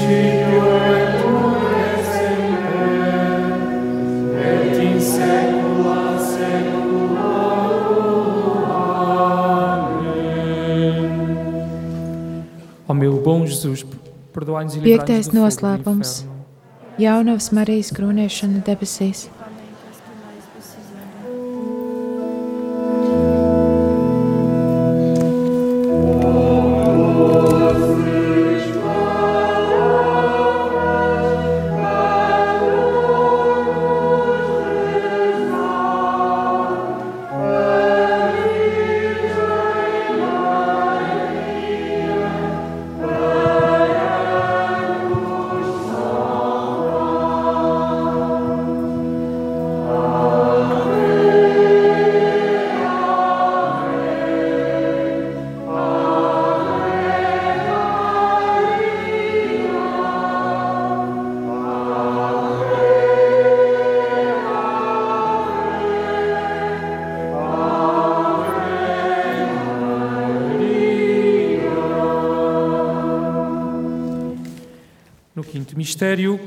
[14.82, 16.14] Piektais noslēpums
[17.02, 19.28] Jaunavas Marijas krūniešana debesīs.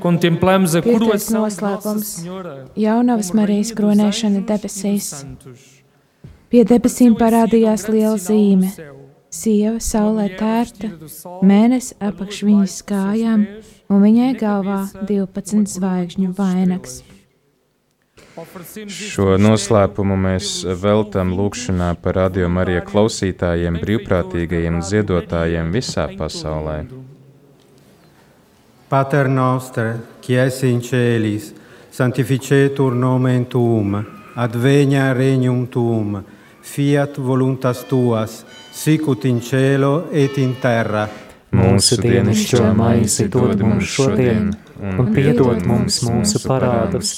[0.05, 2.53] Contemplamos a Piektais coroação noslēpums Senhora.
[2.77, 5.07] Jaunavas Marijas kronēšana e debesīs.
[6.51, 8.69] Pie debesīm parādījās liela zīme.
[9.33, 10.91] Sieva saulē tērta,
[11.43, 13.47] mēnesis apakš viņas kājām,
[13.89, 17.01] un viņai na galvā cabeça 12 uma zvaigžņu vainags.
[18.91, 20.53] Šo noslēpumu mēs
[20.85, 26.79] veltam lūgšanā par radio Marija klausītājiem, brīvprātīgajiem ziedotājiem visā pasaulē.
[28.95, 31.53] Pater noster, qui es in celis,
[31.91, 33.97] sanctificetur nomen tuum,
[34.35, 36.23] advenia regnum tuum,
[36.61, 41.09] fiat voluntas tuas, sicut in cielo et in terra.
[41.51, 44.47] Mūsu dienascho maizi dod mums šodien,
[44.79, 47.11] un piedod mums mūsu parādus,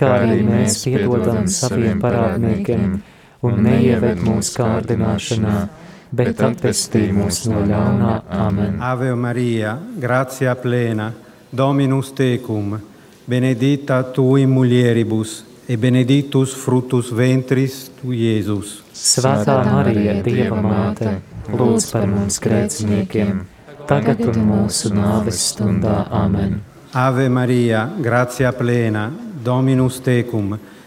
[0.00, 2.96] kā arī mēs piedodam saviem parādniekiem,
[3.44, 5.58] un neieved mūsu kārdināšanā,
[6.10, 8.14] bet atvestī mūs no ļaunā.
[8.30, 8.78] Amen.
[8.82, 11.12] Ave Maria, gratia plena,
[11.50, 12.76] Dominus tecum,
[13.26, 18.80] benedicta tu in mulieribus, e benedictus fructus ventris tu, Jēzus.
[18.94, 21.20] Svētā Marija, Dieva māte,
[21.50, 23.44] lūdz par mums grēciniekiem,
[23.86, 26.04] tagad un mūsu nāves stundā.
[26.10, 26.58] Amen.
[26.90, 29.12] Ave Maria, gratia plena,
[29.44, 30.79] Dominus tecum, benedicta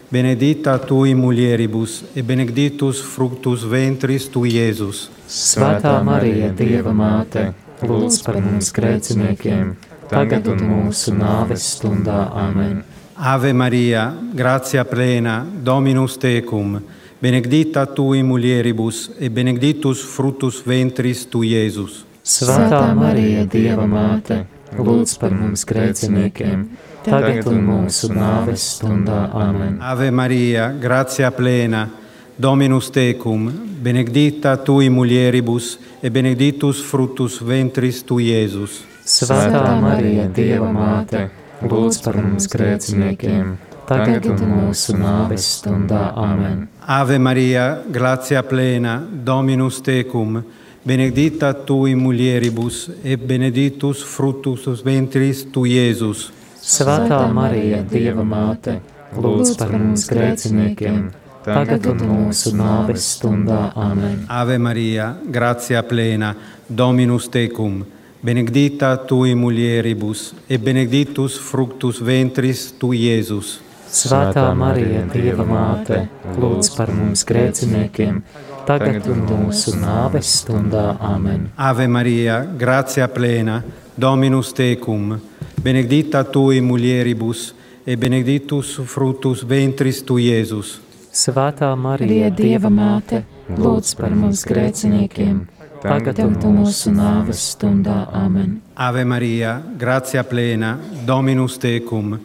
[0.87, 5.09] tu in mulieribus, e benedictus fructus ventris tu, Jēzus.
[5.27, 9.75] Svētā Marija, Dieva māte, lūdz par mums grēciniekiem,
[10.09, 12.29] tagad un mūsu nāves stundā.
[12.29, 12.83] Amen.
[13.15, 16.81] Ave Maria, gratia plena, Dominus tecum,
[17.21, 22.03] benedicta tu in mulieribus, e benedictus fructus ventris tu, Jēzus.
[22.23, 24.43] Svētā Marija, Dieva māte,
[24.77, 26.67] lūdz par mums grēciniekiem,
[27.03, 29.27] tagad un mūsu nāves stundā.
[29.33, 29.77] Amen.
[29.81, 31.89] Ave Maria, gratia plena,
[32.35, 38.81] Dominus tecum, benedicta tu in mulieribus, e benedictus fructus ventris tu, Jēzus.
[39.05, 41.27] Svētā Marija, Dieva māte,
[41.61, 43.53] lūdz par mums grēciniekiem,
[43.85, 46.09] tagad un mūsu nāves stundā.
[46.17, 46.67] Amen.
[46.87, 50.41] Ave Maria, gratia plena, Dominus tecum,
[50.83, 56.31] benedicta tu in mulieribus, e benedictus fructus ventris tu, Jēzus.
[56.63, 58.77] Svētā Marija, Dieva māte,
[59.19, 61.09] lūdz par mums grēciniekiem,
[61.43, 63.65] tagad un mūsu nāves stundā.
[63.75, 64.21] Amen.
[64.31, 66.31] Ave Maria, gratia plena,
[66.69, 67.81] Dominus tecum,
[68.23, 73.57] benedicta tu in mulieribus, e benedictus fructus ventris tu, Jēzus.
[73.91, 75.99] Svētā Marija, Dieva māte,
[76.39, 78.23] lūdz par mums grēciniekiem,
[78.63, 80.93] tagad un mūsu nāves stundā.
[81.11, 81.49] Amen.
[81.59, 83.59] Ave Maria, gratia plena,
[83.99, 85.19] Dominus tecum,
[85.63, 90.79] benedicta tu in mulieribus, e benedictus fructus ventris tu, Jēzus.
[91.13, 95.43] Svētā Marija, Dieva māte, lūdz par mums grēciniekiem,
[95.83, 98.07] tagad un mūsu nāves stundā.
[98.11, 98.57] Amen.
[98.75, 102.17] Ave Maria, gratia plena, Dominus tecum,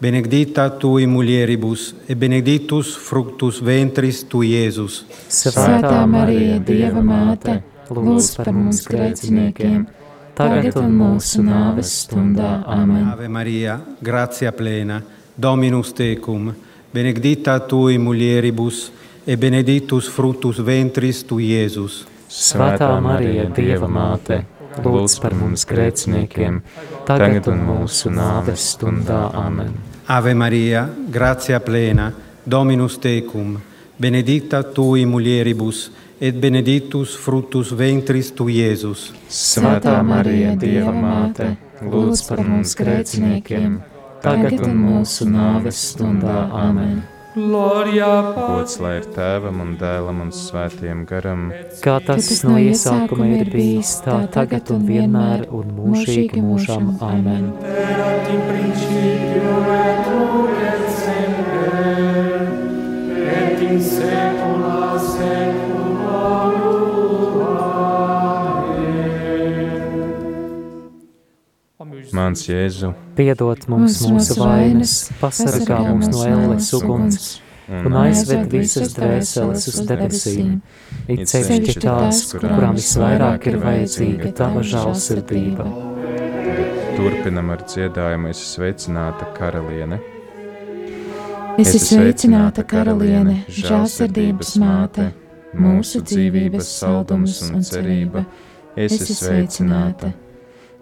[0.00, 5.02] benedicta tu in mulieribus, e benedictus fructus ventris tu, Jēzus.
[5.28, 9.84] Svētā Marija, Dieva māte, lūdz par mums grēciniekiem,
[10.36, 12.60] tagad un mūsu nāves stundā.
[12.68, 13.08] Amen.
[13.12, 15.00] Ave Maria, gratia plena,
[15.36, 16.52] Dominus tecum,
[16.92, 18.90] benedicta tu in mulieribus,
[19.26, 22.04] e benedictus fructus ventris tu, Jēzus.
[22.30, 24.42] Svētā Marija, Dieva māte,
[24.84, 26.60] lūdz par mums grēciniekiem,
[27.08, 29.26] tagad un mūsu nāves stundā.
[29.34, 29.72] Amen.
[30.06, 32.12] Ave Maria, gratia plena,
[32.46, 33.56] Dominus tecum,
[33.98, 35.88] benedicta tu in mulieribus,
[36.20, 39.10] et benedictus fructus ventris tu, Jēzus.
[39.28, 41.52] Svētā Marija, Dieva māte,
[41.82, 43.82] lūdz par mums grēciniekiem,
[44.24, 46.46] tagad un mūsu nāves stundā.
[46.56, 47.04] Amen.
[47.36, 51.50] Gloria Gods lai ir tēvam un dēlam un svētiem garam,
[51.84, 56.94] Kā tas no iesākuma ir bijis, tā tagad un vienmēr un mūžīgi mūžam.
[57.04, 57.52] Amen.
[57.60, 58.32] Erat
[72.16, 77.34] mans Jēzu, Piedod mums mūsu vainas, pasargā mūs no ēles uguns
[77.66, 80.58] un aizved visas dvēseles uz debesīm.
[81.10, 85.66] It sevišķi tās, kurām visvairāk ir vajadzīga tava žālsirdība.
[86.96, 89.98] turpinam ar dziedājumu, es sveicināta karaliene.
[91.60, 95.10] Esi sveicināta, karaliene, žēlsirdības māte,
[95.56, 98.24] mūsu dzīvības saldums un cerība.
[98.76, 100.12] Esi sveicināta.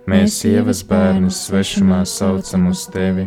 [0.05, 3.25] Mēs, sievas bērnus, svešumā saucam uz tevi.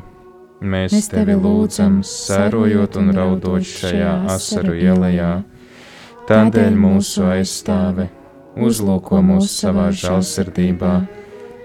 [0.61, 5.31] Mēs tevi lūdzam, sērojot un raudot šajā asaru ielā.
[6.29, 8.09] Tādēļ mūsu aizstāve
[8.61, 10.93] uzlūko mūs savā žēlsirdībā,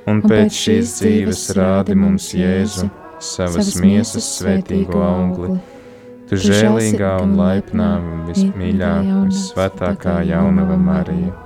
[0.08, 2.88] un pēc šīs dzīves rādi mums Jēzu,
[3.20, 5.60] savas miesas svētīgo augli.
[6.30, 7.92] Tu žēlīgā un laipnā,
[8.30, 8.92] vismīļā,
[9.28, 11.41] visvētākā jaunava Marija.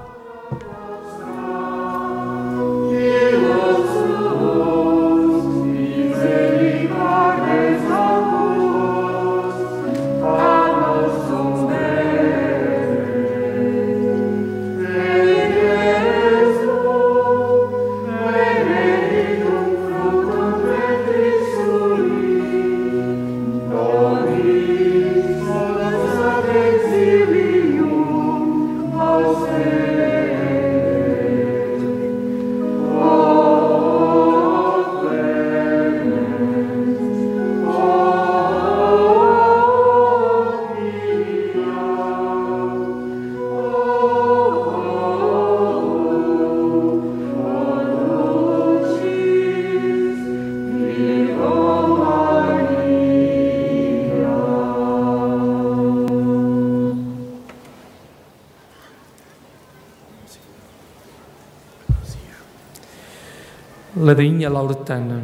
[64.17, 65.21] Ladainha Lauretana.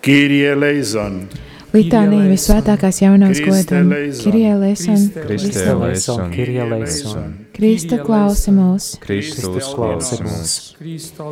[0.00, 1.28] Kyrie eleison.
[1.74, 3.92] Litānija visvētākās jaunās godam,
[4.22, 7.36] Kirie Leson, Kristē eleison, Kyrie eleison.
[7.58, 10.52] Krista klausi mūs, Kristus klausi mūs,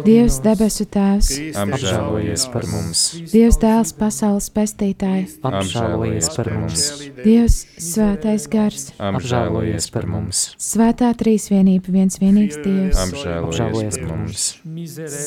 [0.03, 1.29] Dievs debesu tēvs,
[1.63, 6.89] apžēlojies par mums, Dievs dēls pasaules pestītāji, Apžēlojies par mums,
[7.21, 14.53] Dievs svētais gars, apžēlojies par mums, svētā trīsvienība viens vienīgs Dievs, apžēlojies par mums,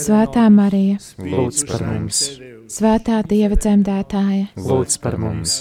[0.03, 2.25] svētā Marija, lūdz par mums,
[2.69, 5.55] svētā Dieva dzemdētāja, lūdz par mums,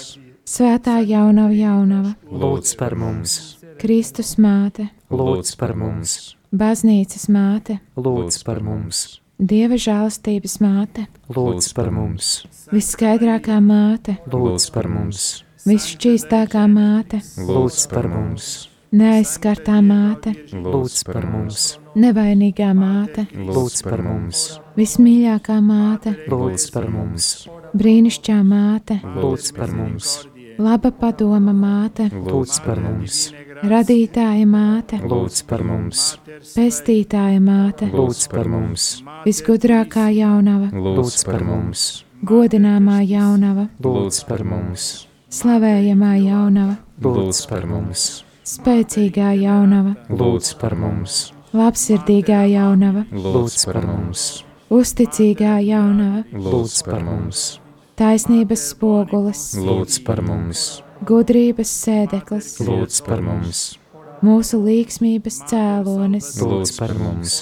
[0.47, 3.37] svētā jaunava jaunava, lūdz par mums,
[3.81, 11.89] Kristus māte, lūdz par mums, baznīcas māte, lūdz par mums, Dieva žēlastības māte, lūdz par
[11.95, 12.43] mums,
[12.73, 15.29] visskaidrākā māte, lūdz par mums,
[15.65, 24.43] visšķīstākā māte, lūdz par mums, neaizskartā māte, lūdz par mums, nevainīgā māte, lūdz par mums,
[24.77, 27.29] vismīļākā māte, lūdz par mums,
[27.77, 30.13] brīnišķīgā māte, lūdz par mums,
[30.59, 33.19] laba padoma māte, lūdz par mums,
[33.61, 36.05] radītāja māte, lūdz par mums,
[36.55, 38.87] pestītāja māte, lūdz par mums,
[39.27, 41.85] visgudrākā jaunava, lūdz par mums,
[42.25, 44.89] godināmā jaunava, lūdz par mums,
[45.29, 48.09] slavējamā jaunava, lūdz par mums,
[48.49, 54.23] spēcīgā jaunava, lūdz par mums, labsirdīgā jaunava, lūdz par mums,
[54.73, 57.43] uzticīgā jaunava, lūdz par mums,
[57.99, 60.65] taisnības spogulis, lūdz par mums,
[61.05, 63.63] gudrības sēdeklis, lūdz par mums,
[64.25, 67.37] mūsu līksmības cēlonis, lūdz par mums,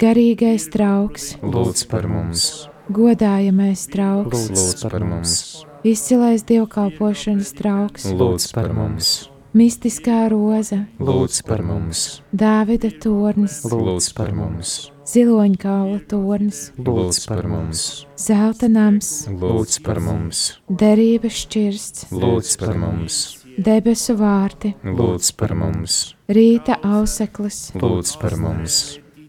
[0.00, 2.48] garīgais trauks, lūdz par mums,
[2.94, 5.36] godājamais trauks, lūdz par mums,
[5.82, 9.14] izcilais dievkalpošanas trauks, lūdz par mums,
[9.54, 12.00] mistiskā roza, lūdz par mums,
[12.34, 14.74] Dāvida tornis, lūdz par mums,
[15.08, 17.84] ziloņkaula tornis, lūdz par mums,
[18.18, 23.22] zelta nams, lūdz par mums, derības šķirsts, lūdz par mums,
[23.54, 28.80] debesu vārti, lūdz par mums, rīta auseklis, lūdz par mums,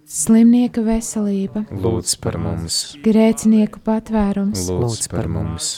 [0.09, 5.73] slimnieka veselība, lūdz par mums, grēcinieku patvērums, lūdz par mums,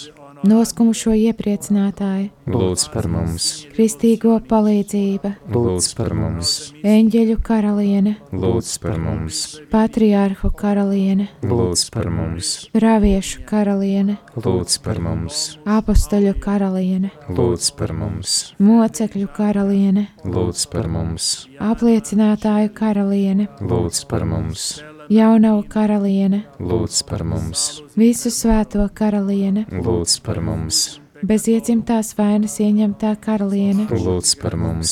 [0.45, 6.51] noskumušo iepriecinātāju, lūdz par mums, kristīgo palīdzība, lūdz par mums,
[6.88, 15.45] eņģeļu karaliene, lūdz par mums, patriārhu karaliene, lūdz par mums, praviešu karaliene, lūdz par mums,
[15.77, 21.31] apustuļu karaliene, lūdz par mums, mocekļu karaliene, lūdz par mums,
[21.71, 24.69] apliecinātāju karaliene, lūdz par mums,
[25.09, 33.15] jaunavu karaliene, lūdz par mums, visu svēto karaliene, lūdz par mums, bez iedzimtās vainas ieņemtā
[33.23, 34.91] karaliene, lūdz par mums,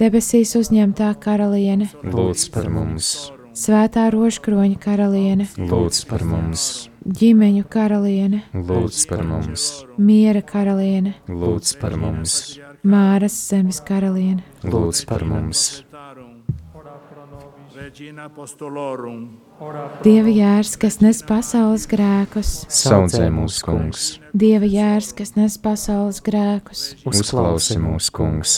[0.00, 3.12] debesīs uzņemtā karaliene, lūdz par mums,
[3.52, 6.66] svētā rožkroņa karaliene, lūdz par mums,
[7.20, 12.38] ģimeņu karaliene, lūdz par mums, miera karaliene, lūdz par mums,
[12.82, 15.82] māras zemes karaliene, lūdz par mums,
[20.02, 24.02] Dieva jērs, kas nes pasaules grēkus, saudzē mūsu kungs,
[24.36, 28.56] Dieva jērs, kas nes pasaules grēkus, uzklausi mūsu kungs,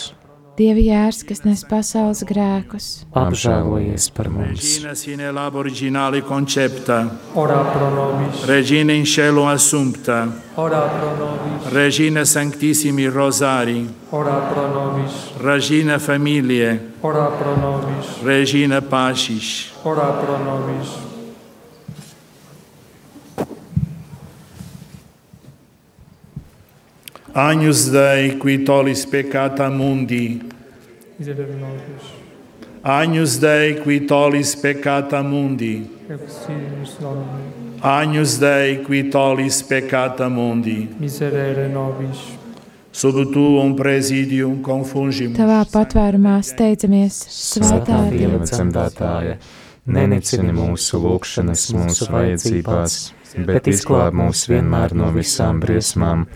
[0.54, 2.84] Dieva jērs, kas nes pasaules grēkus,
[3.18, 4.84] apžēlojies par mums,
[8.46, 10.20] Regina in cielo assumpta,
[10.54, 13.82] ora pro nobis, Regina sanctissimi rosari,
[14.12, 16.70] ora pro nobis, Regina familie,
[17.02, 19.72] ora pro nobis, Regina pacis,
[27.36, 30.40] Agnus Dei qui tollis peccata mundi,
[31.16, 32.04] Miserere nobis,
[32.82, 35.90] Agnus Dei qui tollis peccata mundi,
[37.80, 42.18] Agnus Dei qui tollis peccata mundi, miserere nobis,
[42.92, 45.34] sub tuum presidium confungimus.
[45.34, 49.40] tavā patvērumā steidzamies, svētā Dieva dzemdētāja,
[49.90, 52.98] nenicini mūsu lūgšanas mūsu vajadzībās,
[53.42, 56.28] bet izglāb mūs vienmēr no visām briesmām.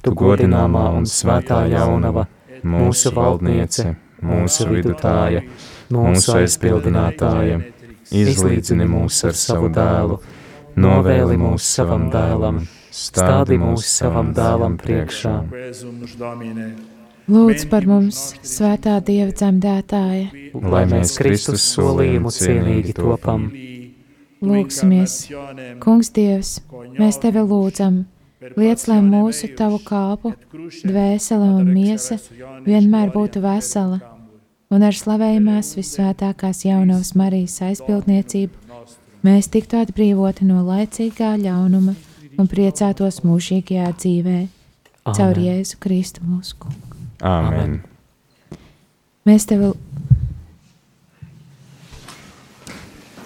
[0.00, 2.24] Tu godināmā un svētā jaunava,
[2.64, 3.94] mūsu valdniece,
[4.24, 5.42] mūsu vidutāja,
[5.92, 7.58] mūsu aizbildinātāja,
[8.10, 10.16] izlīdzini mūs ar savu dēlu,
[10.80, 15.34] novēli mūs savam dēlam, stādi mūs savam dēlam priekšā.
[17.30, 20.30] Lūdz par mums, svētā Dieva dzemdētāja,
[20.72, 23.50] Lai mēs Kristus solījumu cienīgi topam,
[24.42, 25.18] lūgsimies.
[25.84, 26.56] Kungs Dievs,
[26.96, 28.00] mēs tevi lūdzam,
[28.40, 30.32] liec, lai mūsu tavu kalpu,
[30.84, 32.16] dvēsele un miesa
[32.64, 34.00] vienmēr būtu vesela,
[34.72, 38.80] un ar slavējumās visvētākās jaunās Marijas aizbildniecību
[39.26, 41.94] mēs tiktu atbrīvoti no laicīgā ļaunuma
[42.40, 44.40] un priecātos mūžīgajā dzīvē.
[45.10, 46.98] Caur Jēzu Kristu mūsu kungu.
[47.24, 47.80] Āmen.
[49.28, 49.72] Mēs tev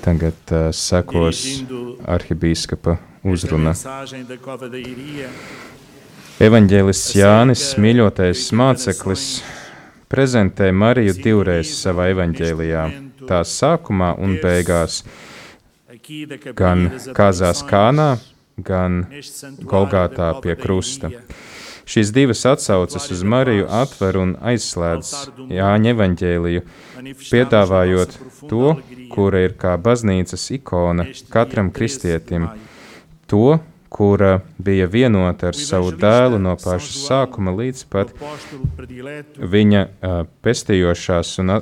[0.04, 1.42] Tagad uh, sekos
[2.04, 3.74] arhibīskapa uzruna.
[6.44, 9.26] Evanģēlists Jānis, mīļotais māceklis,
[10.10, 12.84] prezentē Mariju divreiz savā evaņģēlijā,
[13.28, 15.02] tās sākumā un beigās,
[16.58, 18.16] gan Kāzās Kānā,
[18.58, 19.04] gan
[19.62, 21.10] Golgātā pie krusta.
[21.84, 25.10] Šīs divas atsauces uz Mariju atver un aizslēdz
[25.52, 26.62] Jāņa evaņģēliju,
[27.30, 28.14] piedāvājot
[28.48, 28.76] to,
[29.12, 32.48] kura ir kā baznīcas ikona katram kristietim,
[33.34, 33.58] to,
[33.94, 38.10] kura bija vienota ar savu dēlu no paša sākuma līdz pat
[39.54, 39.82] viņa
[40.42, 41.52] pestījošās un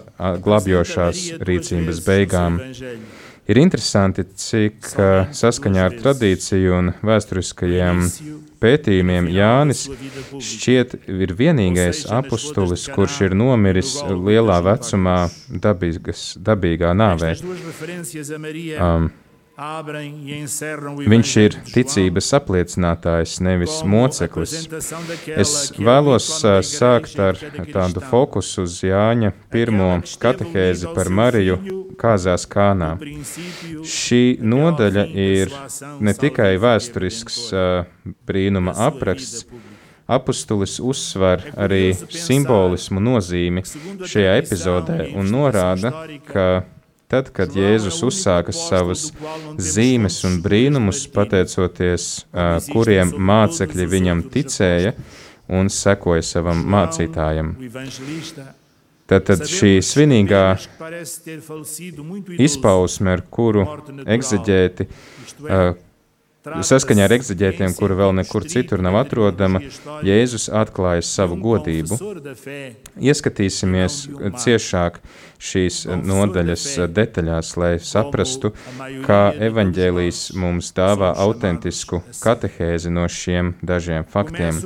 [0.47, 2.61] glābjošās rīcības beigām.
[3.53, 4.93] Ir interesanti, cik
[5.37, 8.05] saskaņā ar tradīciju un vēsturiskajiem
[8.63, 9.87] pētījumiem Jānis
[10.53, 15.19] šķiet ir vienīgais apustulis, kurš ir nomiris lielā vecumā
[15.67, 17.35] dabīgas, dabīgā nāvē.
[18.79, 19.11] Um,
[21.13, 24.55] Viņš ir ticības apliecinātājs, nevis moceklis.
[25.45, 26.29] Es vēlos
[26.67, 27.39] sākt ar
[27.71, 29.91] tādu fokusu uz Jāņa pirmo
[30.23, 31.59] katehēzi par Mariju
[32.01, 32.95] kāzās kānā.
[33.87, 35.55] Šī nodaļa ir
[36.01, 37.45] ne tikai vēsturisks
[38.27, 39.47] brīnuma apraksts,
[40.13, 45.93] Apostulis uzsver arī simbolismu nozīmi šajā epizodē un norāda,
[46.27, 46.47] ka
[47.13, 49.11] Tad, kad Jēzus uzsāka savas
[49.61, 52.07] zīmes un brīnumus, pateicoties
[52.73, 54.95] kuriem mācekļi viņam ticēja
[55.53, 57.53] un sekoja savam mācītājam.
[59.13, 60.43] Tātad šī svinīgā
[62.41, 63.69] izpausme, ar kuru
[64.09, 64.89] egzeģēti
[66.43, 69.61] Saskaņā ar eksaģētiem, kura vēl nekur citur nav atrodama,
[70.03, 71.95] Jēzus atklāja savu godību.
[72.99, 73.99] Ieskatīsimies
[74.43, 74.99] ciešāk
[75.43, 76.65] šīs nodaļas
[76.95, 78.53] detaļās, lai saprastu,
[79.07, 84.61] kā evaņģēlijs mums dāvā autentisku katehēzi no šiem dažiem faktiem.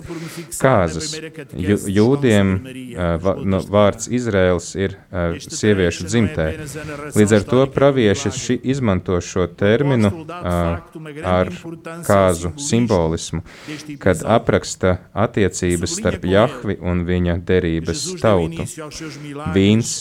[0.60, 1.14] Kāzas.
[1.56, 2.52] Jūdiem
[3.72, 4.98] vārds Izraels ir
[5.46, 6.48] sieviešu dzimtē.
[7.16, 11.52] Līdz ar to pravieši izmanto šo terminu ar
[12.06, 13.42] kāzu simbolismu,
[14.02, 18.66] kad apraksta attiecības starp Jahvi un viņa derības tautu.
[19.54, 19.92] Vīns,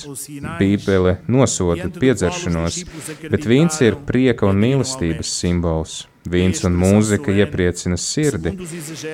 [0.66, 2.82] Bībele nosoda piedzeršanos,
[3.30, 6.04] bet vīns ir prieka un mīlestības simbols.
[6.26, 8.56] Vīns un mūzika iepriecina sirdi.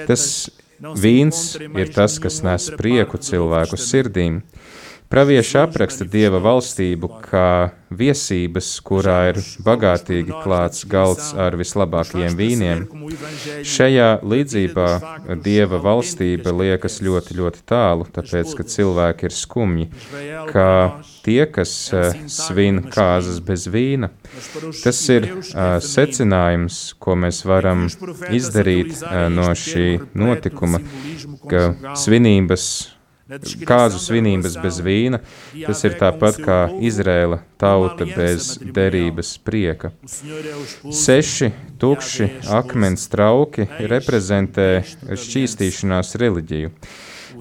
[0.07, 0.23] Tas
[0.79, 4.41] vīns ir tas, kas nes prieku cilvēku sirdīm.
[5.11, 12.85] Pravieši apraksta dieva valstību kā viesības, kurā ir bagātīgi klāts galds ar vislabākajiem vīniem.
[13.67, 14.85] Šajā līdzībā
[15.43, 19.89] dieva valstība liekas ļoti, ļoti tālu, tāpēc, ka cilvēki ir skumji,
[20.53, 20.71] kā
[21.27, 24.13] tie, kas uh, svin kāzas bez vīna.
[24.79, 27.89] Tas ir uh, secinājums, ko mēs varam
[28.31, 30.79] izdarīt uh, no šī notikuma,
[31.51, 31.67] ka
[31.99, 32.71] svinības
[33.67, 35.21] Kāzu svinības bez vīna,
[35.53, 39.93] tas ir tāpat kā Izrēla tauta bez derības prieka.
[41.03, 42.27] Seši tukši
[42.59, 44.67] akmens trauki reprezentē
[45.07, 46.73] šķīstīšanās reliģiju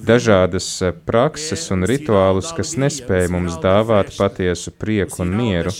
[0.07, 5.72] dažādas eh, prakses un rituālus, kas nespēja mums dāvāt patiesu prieku un mieru.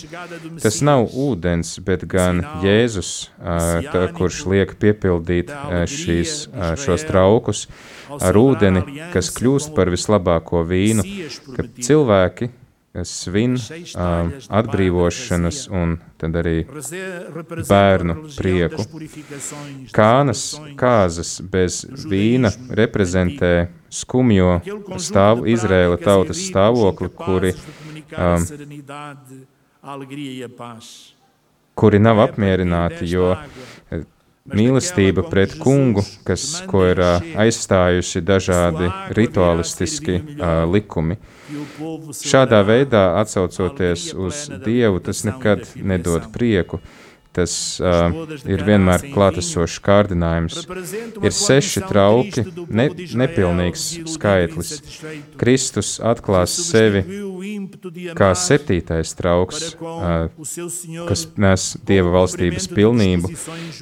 [0.61, 6.37] Tas nav ūdens, bet gan Jēzus, eh, tā, kurš liek piepildīt eh, šīs,
[6.81, 7.67] šos traukus
[8.19, 11.05] ar ūdeni, kas kļūst par vislabāko vīnu,
[11.55, 12.51] kad cilvēki
[13.07, 16.55] svin uh, atbrīvošanas un tad arī
[17.69, 18.83] bērnu prieku.
[19.95, 20.43] Kānas
[20.79, 24.59] kāzas bez vīna reprezentē skumjo
[24.99, 27.53] stāvu Izrēla tautas stāvokli, kuri,
[28.19, 28.45] um,
[31.79, 33.31] kuri nav apmierināti, jo
[34.49, 41.19] mīlestība pret kungu, kas, ko ir aizstājuši dažādi rituālistiski uh, likumi.
[42.15, 46.81] Šādā veidā atsaucoties uz Dievu, tas nekad nedod prieku.
[47.31, 48.11] Tas uh,
[48.43, 50.65] ir vienmēr klātesošs kārdinājums.
[51.23, 54.73] Ir seši trauki, ne, nepilnīgs skaitlis.
[55.39, 57.05] Kristus atklās sevi
[58.19, 60.27] kā septītais trauks, uh,
[61.07, 63.31] kas nes Dieva valstības pilnību,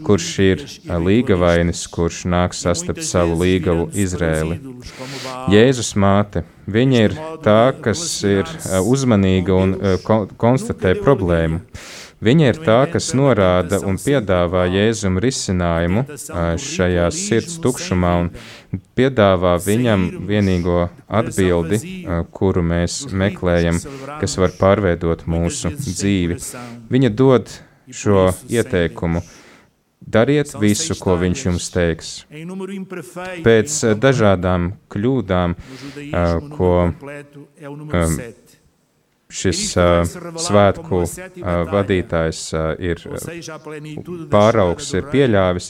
[0.06, 4.60] kurš ir uh, līgavainis, kurš nāk sastapt savu līgavu Izrēli.
[5.50, 8.46] Jēzus māte, viņa ir tā, kas ir
[8.86, 9.80] uzmanīga un
[10.38, 11.66] konstatē problēmu.
[12.20, 16.04] Viņa ir tā, kas norāda un piedāvā Jēzum risinājumu
[16.60, 18.30] šajā sirds tukšumā un
[19.00, 21.80] piedāvā viņam vienīgo atbildi,
[22.36, 23.80] kuru mēs meklējam,
[24.20, 26.42] kas var pārveidot mūsu dzīvi.
[26.92, 27.54] Viņa dod
[27.88, 29.24] šo ieteikumu.
[30.10, 32.12] Dariet visu, ko viņš jums teiks.
[33.46, 35.56] Pēc dažādām kļūdām,
[36.56, 36.72] ko
[39.30, 40.08] šis uh,
[40.42, 41.10] svētku uh,
[41.70, 42.98] vadītājs uh, ir
[44.32, 45.70] pāraugs, ir pieļāvis,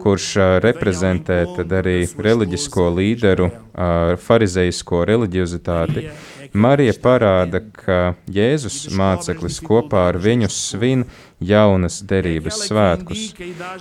[0.00, 6.08] kurš uh, reprezentē tad arī reliģisko līderu, uh, farizeisko reliģiozitāti.
[6.56, 7.98] Marija parāda, ka
[8.32, 11.04] Jēzus māceklis kopā ar viņu svin
[11.40, 13.24] jaunas derības svētkus.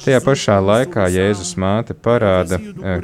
[0.04, 2.60] Tajā pašā laikā Jēzus māte parāda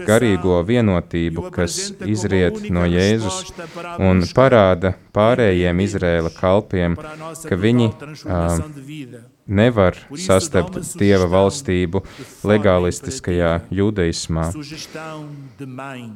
[0.08, 3.54] garīgo vienotību, kas izriet no Jēzus,
[4.00, 6.98] un parāda pārējiem Izrēla kalpiem,
[7.46, 8.60] ka viņi uh,
[9.46, 12.02] nevar sastapt Dieva valstību
[12.48, 14.50] legālistiskajā judaismā.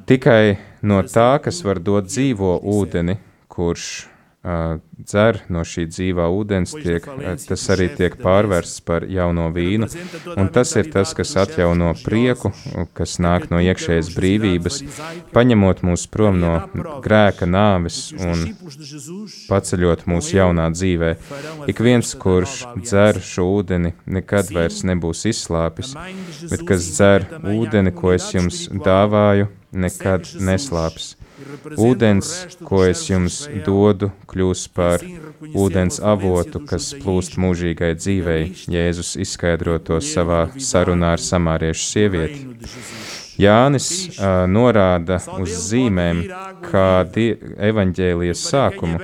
[0.09, 0.43] Tikai
[0.81, 3.19] no tā, kas var dot dzīvo ūdeni,
[3.51, 3.89] kurš
[4.41, 7.03] dzer no šī dzīvā ūdens, tiek,
[7.43, 9.89] tas arī tiek pārvērsts par jauno vīnu.
[10.39, 12.53] Un tas ir tas, kas atjauno prieku,
[12.95, 14.79] kas nāk no iekšējas brīvības,
[15.35, 16.53] paņemot mūs prom no
[17.03, 18.55] grēka nāves un
[19.49, 21.13] paceļot mūs jaunā dzīvē.
[21.67, 25.97] Ik viens, kurš dzer šo ūdeni, nekad vairs nebūs izslāpis,
[26.47, 31.18] bet kas dzer ūdeni, ko es jums dāvāju, nekad neslāpis.
[31.79, 32.29] Ūdens,
[32.67, 35.03] ko es jums dodu, kļūs par
[35.53, 38.41] ūdens avotu, kas plūst mūžīgai dzīvei,
[38.75, 42.43] Jēzus izskaidro to savā sarunā ar samāriešu sievieti.
[43.39, 46.25] Jānis uh, norāda uz zīmēm
[46.65, 46.89] kā
[47.69, 48.99] evaņģēlijas sākumu,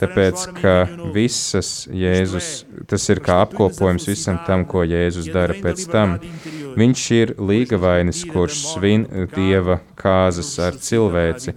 [0.00, 0.74] tāpēc, ka
[1.14, 2.50] visas Jēzus,
[2.90, 6.18] tas ir kā apkopojums visam tam, ko Jēzus dara pēc tam.
[6.78, 11.54] Viņš ir līgavainis, kurš svin dieva kāzas ar cilvēci.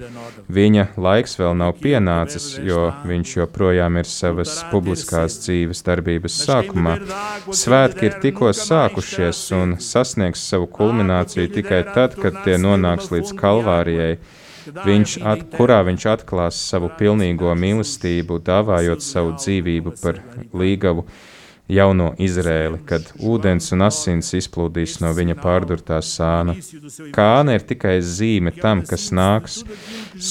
[0.51, 6.97] Viņa laiks vēl nav pienācis, jo viņš joprojām ir savas publiskās dzīves darbības sākumā.
[7.53, 14.15] Svētki ir tikko sākušies un sasniegs savu kulmināciju tikai tad, kad tie nonāks līdz kalvārijai.
[14.69, 20.21] Viņš at, kurā viņš atklās savu pilnīgo mīlestību, dāvājot savu dzīvību par
[20.53, 21.07] līgavu
[21.71, 26.55] jauno Izrēli, kad ūdens un asins izplūdīs no viņa pārdurtā sāna.
[27.15, 29.61] Kāna ir tikai zīme tam, kas nāks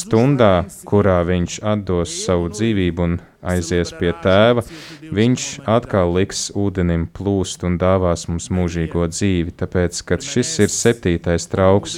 [0.00, 4.64] stundā, kurā viņš atdos savu dzīvību un aizies pie tēva,
[5.16, 5.46] viņš
[5.78, 11.96] atkal liks ūdenim plūst un dāvās mums mūžīgo dzīvi, tāpēc, ka šis ir septītais trauks,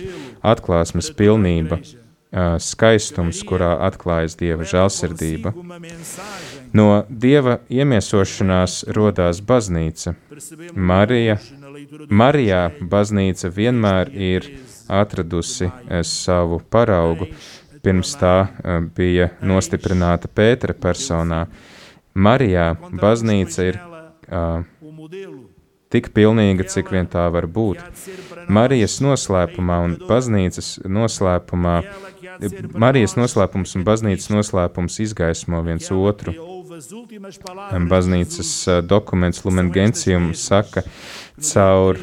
[0.54, 1.80] atklāsmes pilnība,
[2.62, 5.52] skaistums, kurā atklājas Dieva žēlsirdība.
[6.72, 10.14] No Dieva iemiesošanās rodās baznīca.
[10.74, 11.36] Marija,
[12.08, 14.48] Marijā baznīca vienmēr ir
[14.88, 15.70] atradusi
[16.08, 17.28] savu paraugu,
[17.84, 18.36] pirms tā
[18.96, 21.46] bija nostiprināta Pētera personā.
[22.14, 24.64] Marijā baznīca ir uh,
[25.92, 27.80] tik pilnīga, cik vien tā var būt.
[28.48, 31.76] Marijas noslēpumā un baznīcas noslēpumā,
[32.74, 36.34] Marijas noslēpums un baznīcas noslēpums izgaismo viens otru.
[37.92, 38.52] Baznīcas
[38.88, 40.82] dokuments Lumen Gentium saka,
[41.52, 42.00] caur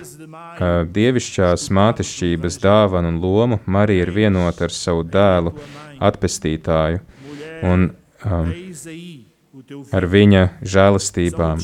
[0.95, 5.55] dievišķās mātešķības dāvanu un lomu Marija ir vienota ar savu dēlu
[5.99, 7.01] atpestītāju
[7.65, 7.89] un
[8.25, 8.53] um,
[9.91, 11.63] ar viņa žēlastībām.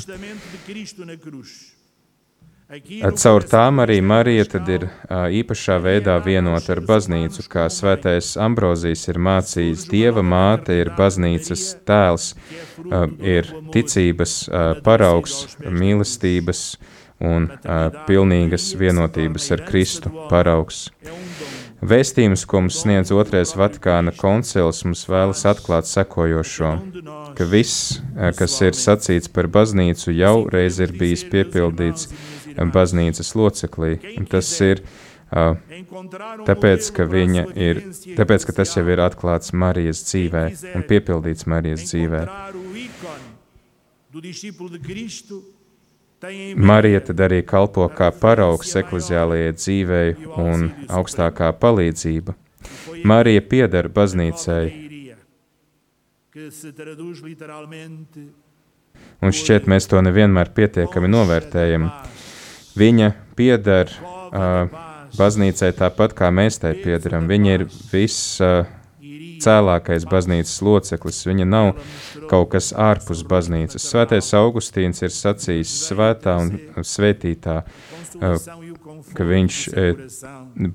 [2.65, 4.87] Caur tām arī Marija tad ir
[5.37, 9.83] īpašā veidā vienota ar baznīcu, kā svētais Ambrozijs ir mācījis.
[9.91, 12.31] Dieva māte ir baznīcas tēls,
[13.21, 14.33] ir ticības
[14.87, 16.63] paraugs, mīlestības
[17.21, 17.51] un
[18.09, 20.87] pilnīgas vienotības ar Kristu paraugs.
[21.85, 26.71] Vēstījums, ko mums sniedz otrais Vatikāna koncils, mums vēlas atklāt sekojošo,
[27.37, 27.99] ka viss,
[28.39, 32.09] kas ir sacīts par baznīcu, jau reiz ir bijis piepildīts
[32.75, 33.97] baznīcas loceklī.
[34.29, 34.83] Tas ir
[36.47, 37.81] tāpēc, ka ir,
[38.15, 40.45] tāpēc, ka tas jau ir atklāts Marijas dzīvē
[40.75, 42.23] un piepildīts Marijas dzīvē.
[46.55, 52.33] Marija tad arī kalpo kā paraugs ekleziālajai dzīvei un augstākā palīdzība.
[53.05, 54.63] Marija pieder baznīcai.
[59.25, 61.89] Un šķiet, mēs to nevienmēr pietiekami novērtējam.
[62.75, 64.71] Viņa pieder uh,
[65.15, 67.29] baznīcai tāpat kā mēs tai piedaram.
[67.31, 68.65] Viņa ir viss uh,
[69.43, 71.23] cēlākais baznīcas loceklis.
[71.27, 71.71] Viņa nav
[72.29, 73.85] kaut kas ārpus baznīcas.
[73.85, 77.57] Svētais Augustīns ir sacījis svētā un svētītā,
[79.15, 79.59] ka viņš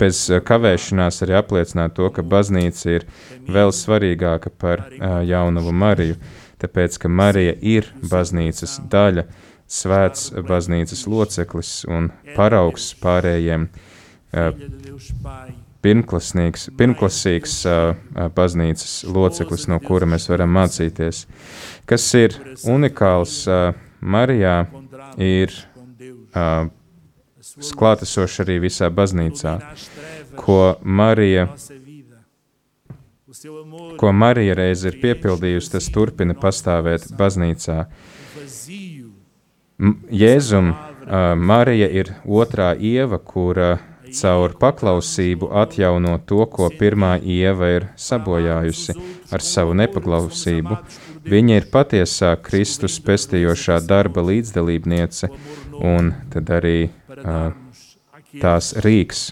[0.00, 3.08] bez kavēšanās arī apliecināja to, ka baznīca ir
[3.50, 4.86] vēl svarīgāka par
[5.26, 6.18] jaunavu Mariju,
[6.60, 9.26] tāpēc, ka Marija ir baznīcas daļa,
[9.70, 13.68] svēts baznīcas loceklis un paraugs pārējiem
[15.80, 17.94] pirmklasīgs, pirmklasīgs uh,
[18.36, 21.24] baznīcas loceklis, no kura mēs varam mācīties.
[21.88, 22.36] Kas ir
[22.68, 24.64] unikāls uh, Marijā,
[25.20, 25.52] ir
[27.76, 29.56] klātesoši arī visā baznīcā,
[30.38, 31.48] ko Marija,
[34.00, 37.84] ko Marija reiz ir piepildījusi, tas turpina pastāvēt baznīcā.
[40.10, 40.74] Jēzum
[41.40, 43.78] Marija ir otrā ieva, kura
[44.14, 48.96] caur paklausību atjauno to, ko pirmā ieva ir sabojājusi
[49.32, 50.78] ar savu nepaklausību.
[51.30, 55.30] Viņa ir patiesā Kristus pestījošā darba līdzdalībniece
[55.80, 57.52] un tad arī uh,
[58.40, 59.30] tās rīks.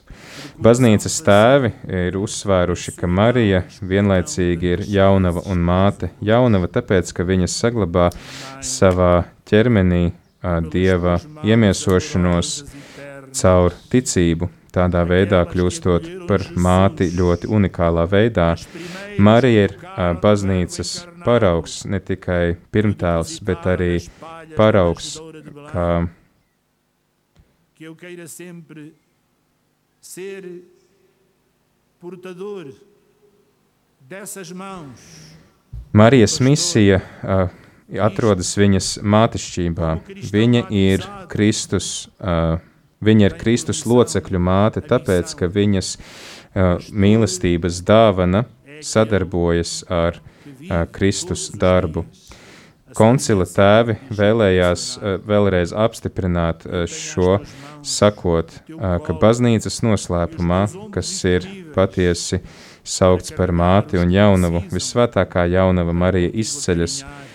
[0.63, 6.13] Baznīcas tēvi ir uzsvēruši, ka Marija vienlaicīgi ir jaunava un māte.
[6.25, 8.09] Jaunava tāpēc, ka viņa saglabā
[8.65, 9.13] savā
[9.49, 10.11] ķermenī
[10.72, 12.53] dieva iemiesošanos
[13.39, 18.55] caur ticību, tādā veidā kļūstot par māti ļoti unikālā veidā.
[19.18, 19.74] Marija ir
[20.22, 23.99] baznīcas paraugs, ne tikai pirmtēls, bet arī
[24.57, 25.16] paraugs,
[25.72, 25.89] kā
[35.93, 37.51] Marijas misija uh,
[37.97, 39.93] atrodas viņas mātešķībā.
[40.32, 42.59] Viņa ir Kristus uh,
[42.99, 48.43] Viņa ir Kristus locekļu māte, tāpēc, ka viņas uh, mīlestības dāvana
[48.82, 52.03] sadarbojas ar uh, Kristus darbu.
[52.99, 57.39] Koncila tēvi vēlējās uh, vēlreiz apstiprināt uh, šo,
[57.86, 62.43] sakot, uh, ka baznīcas noslēpumā, kas ir patiesi
[62.82, 67.28] saukts par māti un jaunavu, visvētākā jaunava Marija izceļas uh,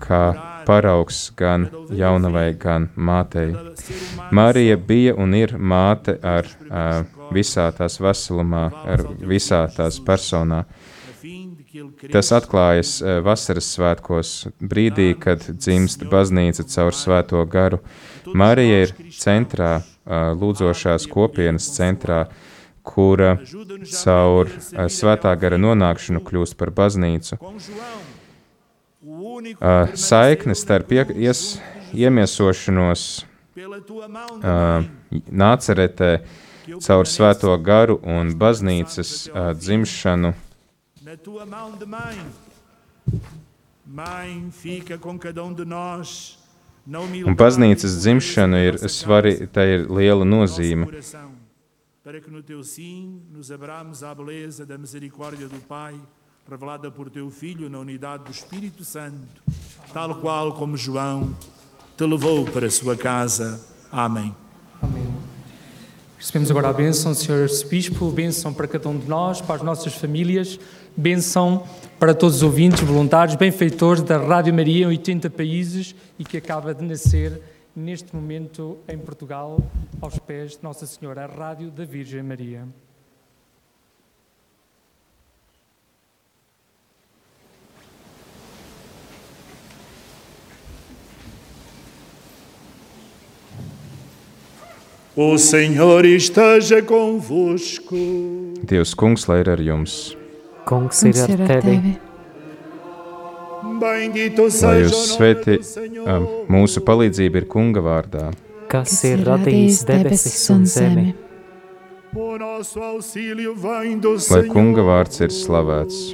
[0.00, 0.24] kā
[0.66, 3.52] paraugs gan jaunavai, gan mātei.
[4.32, 6.48] Marija bija un ir māte ar
[7.34, 10.64] visā tās veselumā, ar visā tās personā.
[12.12, 17.80] Tas atklājas vasaras svētkos, brīdī, kad dzimst baznīca caur svēto garu.
[18.34, 19.76] Marija ir centrā,
[20.38, 22.24] lūdzošās kopienas centrā,
[22.84, 23.38] kura
[23.90, 24.50] caur
[24.92, 27.40] svētā gara nonākšanu kļūst par baznīcu
[29.34, 31.58] uh, saikne starp ies,
[31.94, 33.24] iemiesošanos
[33.56, 34.86] uh,
[35.30, 36.10] nāceretē
[36.84, 40.34] caur svēto garu un baznīcas uh, dzimšanu.
[47.24, 48.82] Un baznīcas dzimšana ir
[49.54, 50.90] tā ir liela nozīme.
[52.04, 55.98] Para que no teu sim nos abramos à beleza da misericórdia do Pai
[56.50, 59.42] revelada por teu Filho na unidade do Espírito Santo,
[59.92, 61.34] tal qual como João
[61.96, 63.64] te levou para a sua casa.
[63.90, 64.34] Amém.
[64.82, 65.14] Amém.
[66.18, 69.94] Recebemos agora a bênção, Senhor Arcebispo, bênção para cada um de nós, para as nossas
[69.94, 70.58] famílias,
[70.96, 71.66] bênção
[71.98, 76.74] para todos os ouvintes, voluntários, benfeitores da Rádio Maria em 80 países e que acaba
[76.74, 77.40] de nascer
[77.74, 79.58] neste momento em Portugal,
[80.00, 82.66] aos pés de Nossa Senhora, a Rádio da Virgem Maria.
[95.16, 97.94] O Senhor esteja convosco.
[98.66, 100.16] Dievs, kungs, lai ir ar jums.
[100.66, 101.94] Kungs ir ar tevi.
[103.78, 105.60] Lai jūs svētī,
[106.50, 108.32] mūsu palīdzība ir kunga vārdā.
[108.66, 111.14] Kas ir radījis debesis un zemi?
[114.34, 116.04] Lai kunga vārds ir slavēts.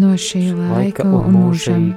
[0.00, 1.96] No šī laika un mūžīgi.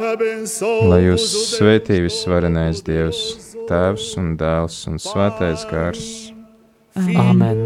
[0.00, 1.24] Lai jūs
[1.56, 6.32] svētī visvarenais Dievs, Tēvs un Dēls un Svētais Gars.
[6.98, 7.60] Amen.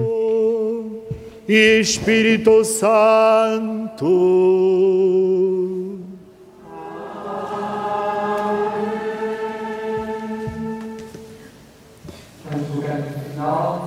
[1.48, 4.12] Espírito Santo.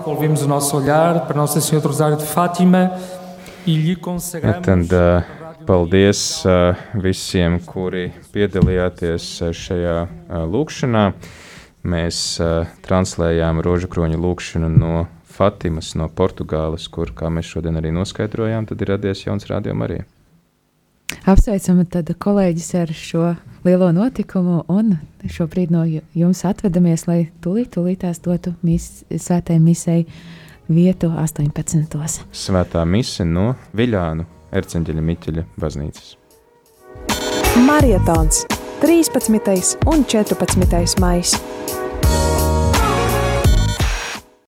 [0.03, 2.97] Volvemos o nosso olhar para Nossa Senhora do Rosário de Fátima
[3.65, 4.65] e lhe consagramos.
[4.65, 11.11] Tad, uh, paldies uh, visiem, kuri piedalījāties šajā uh, lūkšanā.
[11.87, 15.05] Mēs uh, translējām rožu kroņa lūkšanu no
[15.37, 20.01] Fatimas no Portugāles, kur, kā mēs šodien arī noskaidrojām, tad ir radies jauns rādījums arī.
[21.27, 23.29] Apsveicam tad kolēģis ar šo
[23.63, 30.03] lielo notikumu un šobrīd no jums atvedamies, lai tūlīt, tūlīt tās dotu mis, svētajai misei
[30.67, 32.27] vietu 18.
[32.35, 36.15] Svētā mise no Viļānu Erceņģeļa Miķeļa baznīcas.
[37.63, 38.43] Marietons
[38.79, 39.77] 13.
[39.85, 40.99] un 14.
[40.99, 41.39] maijs.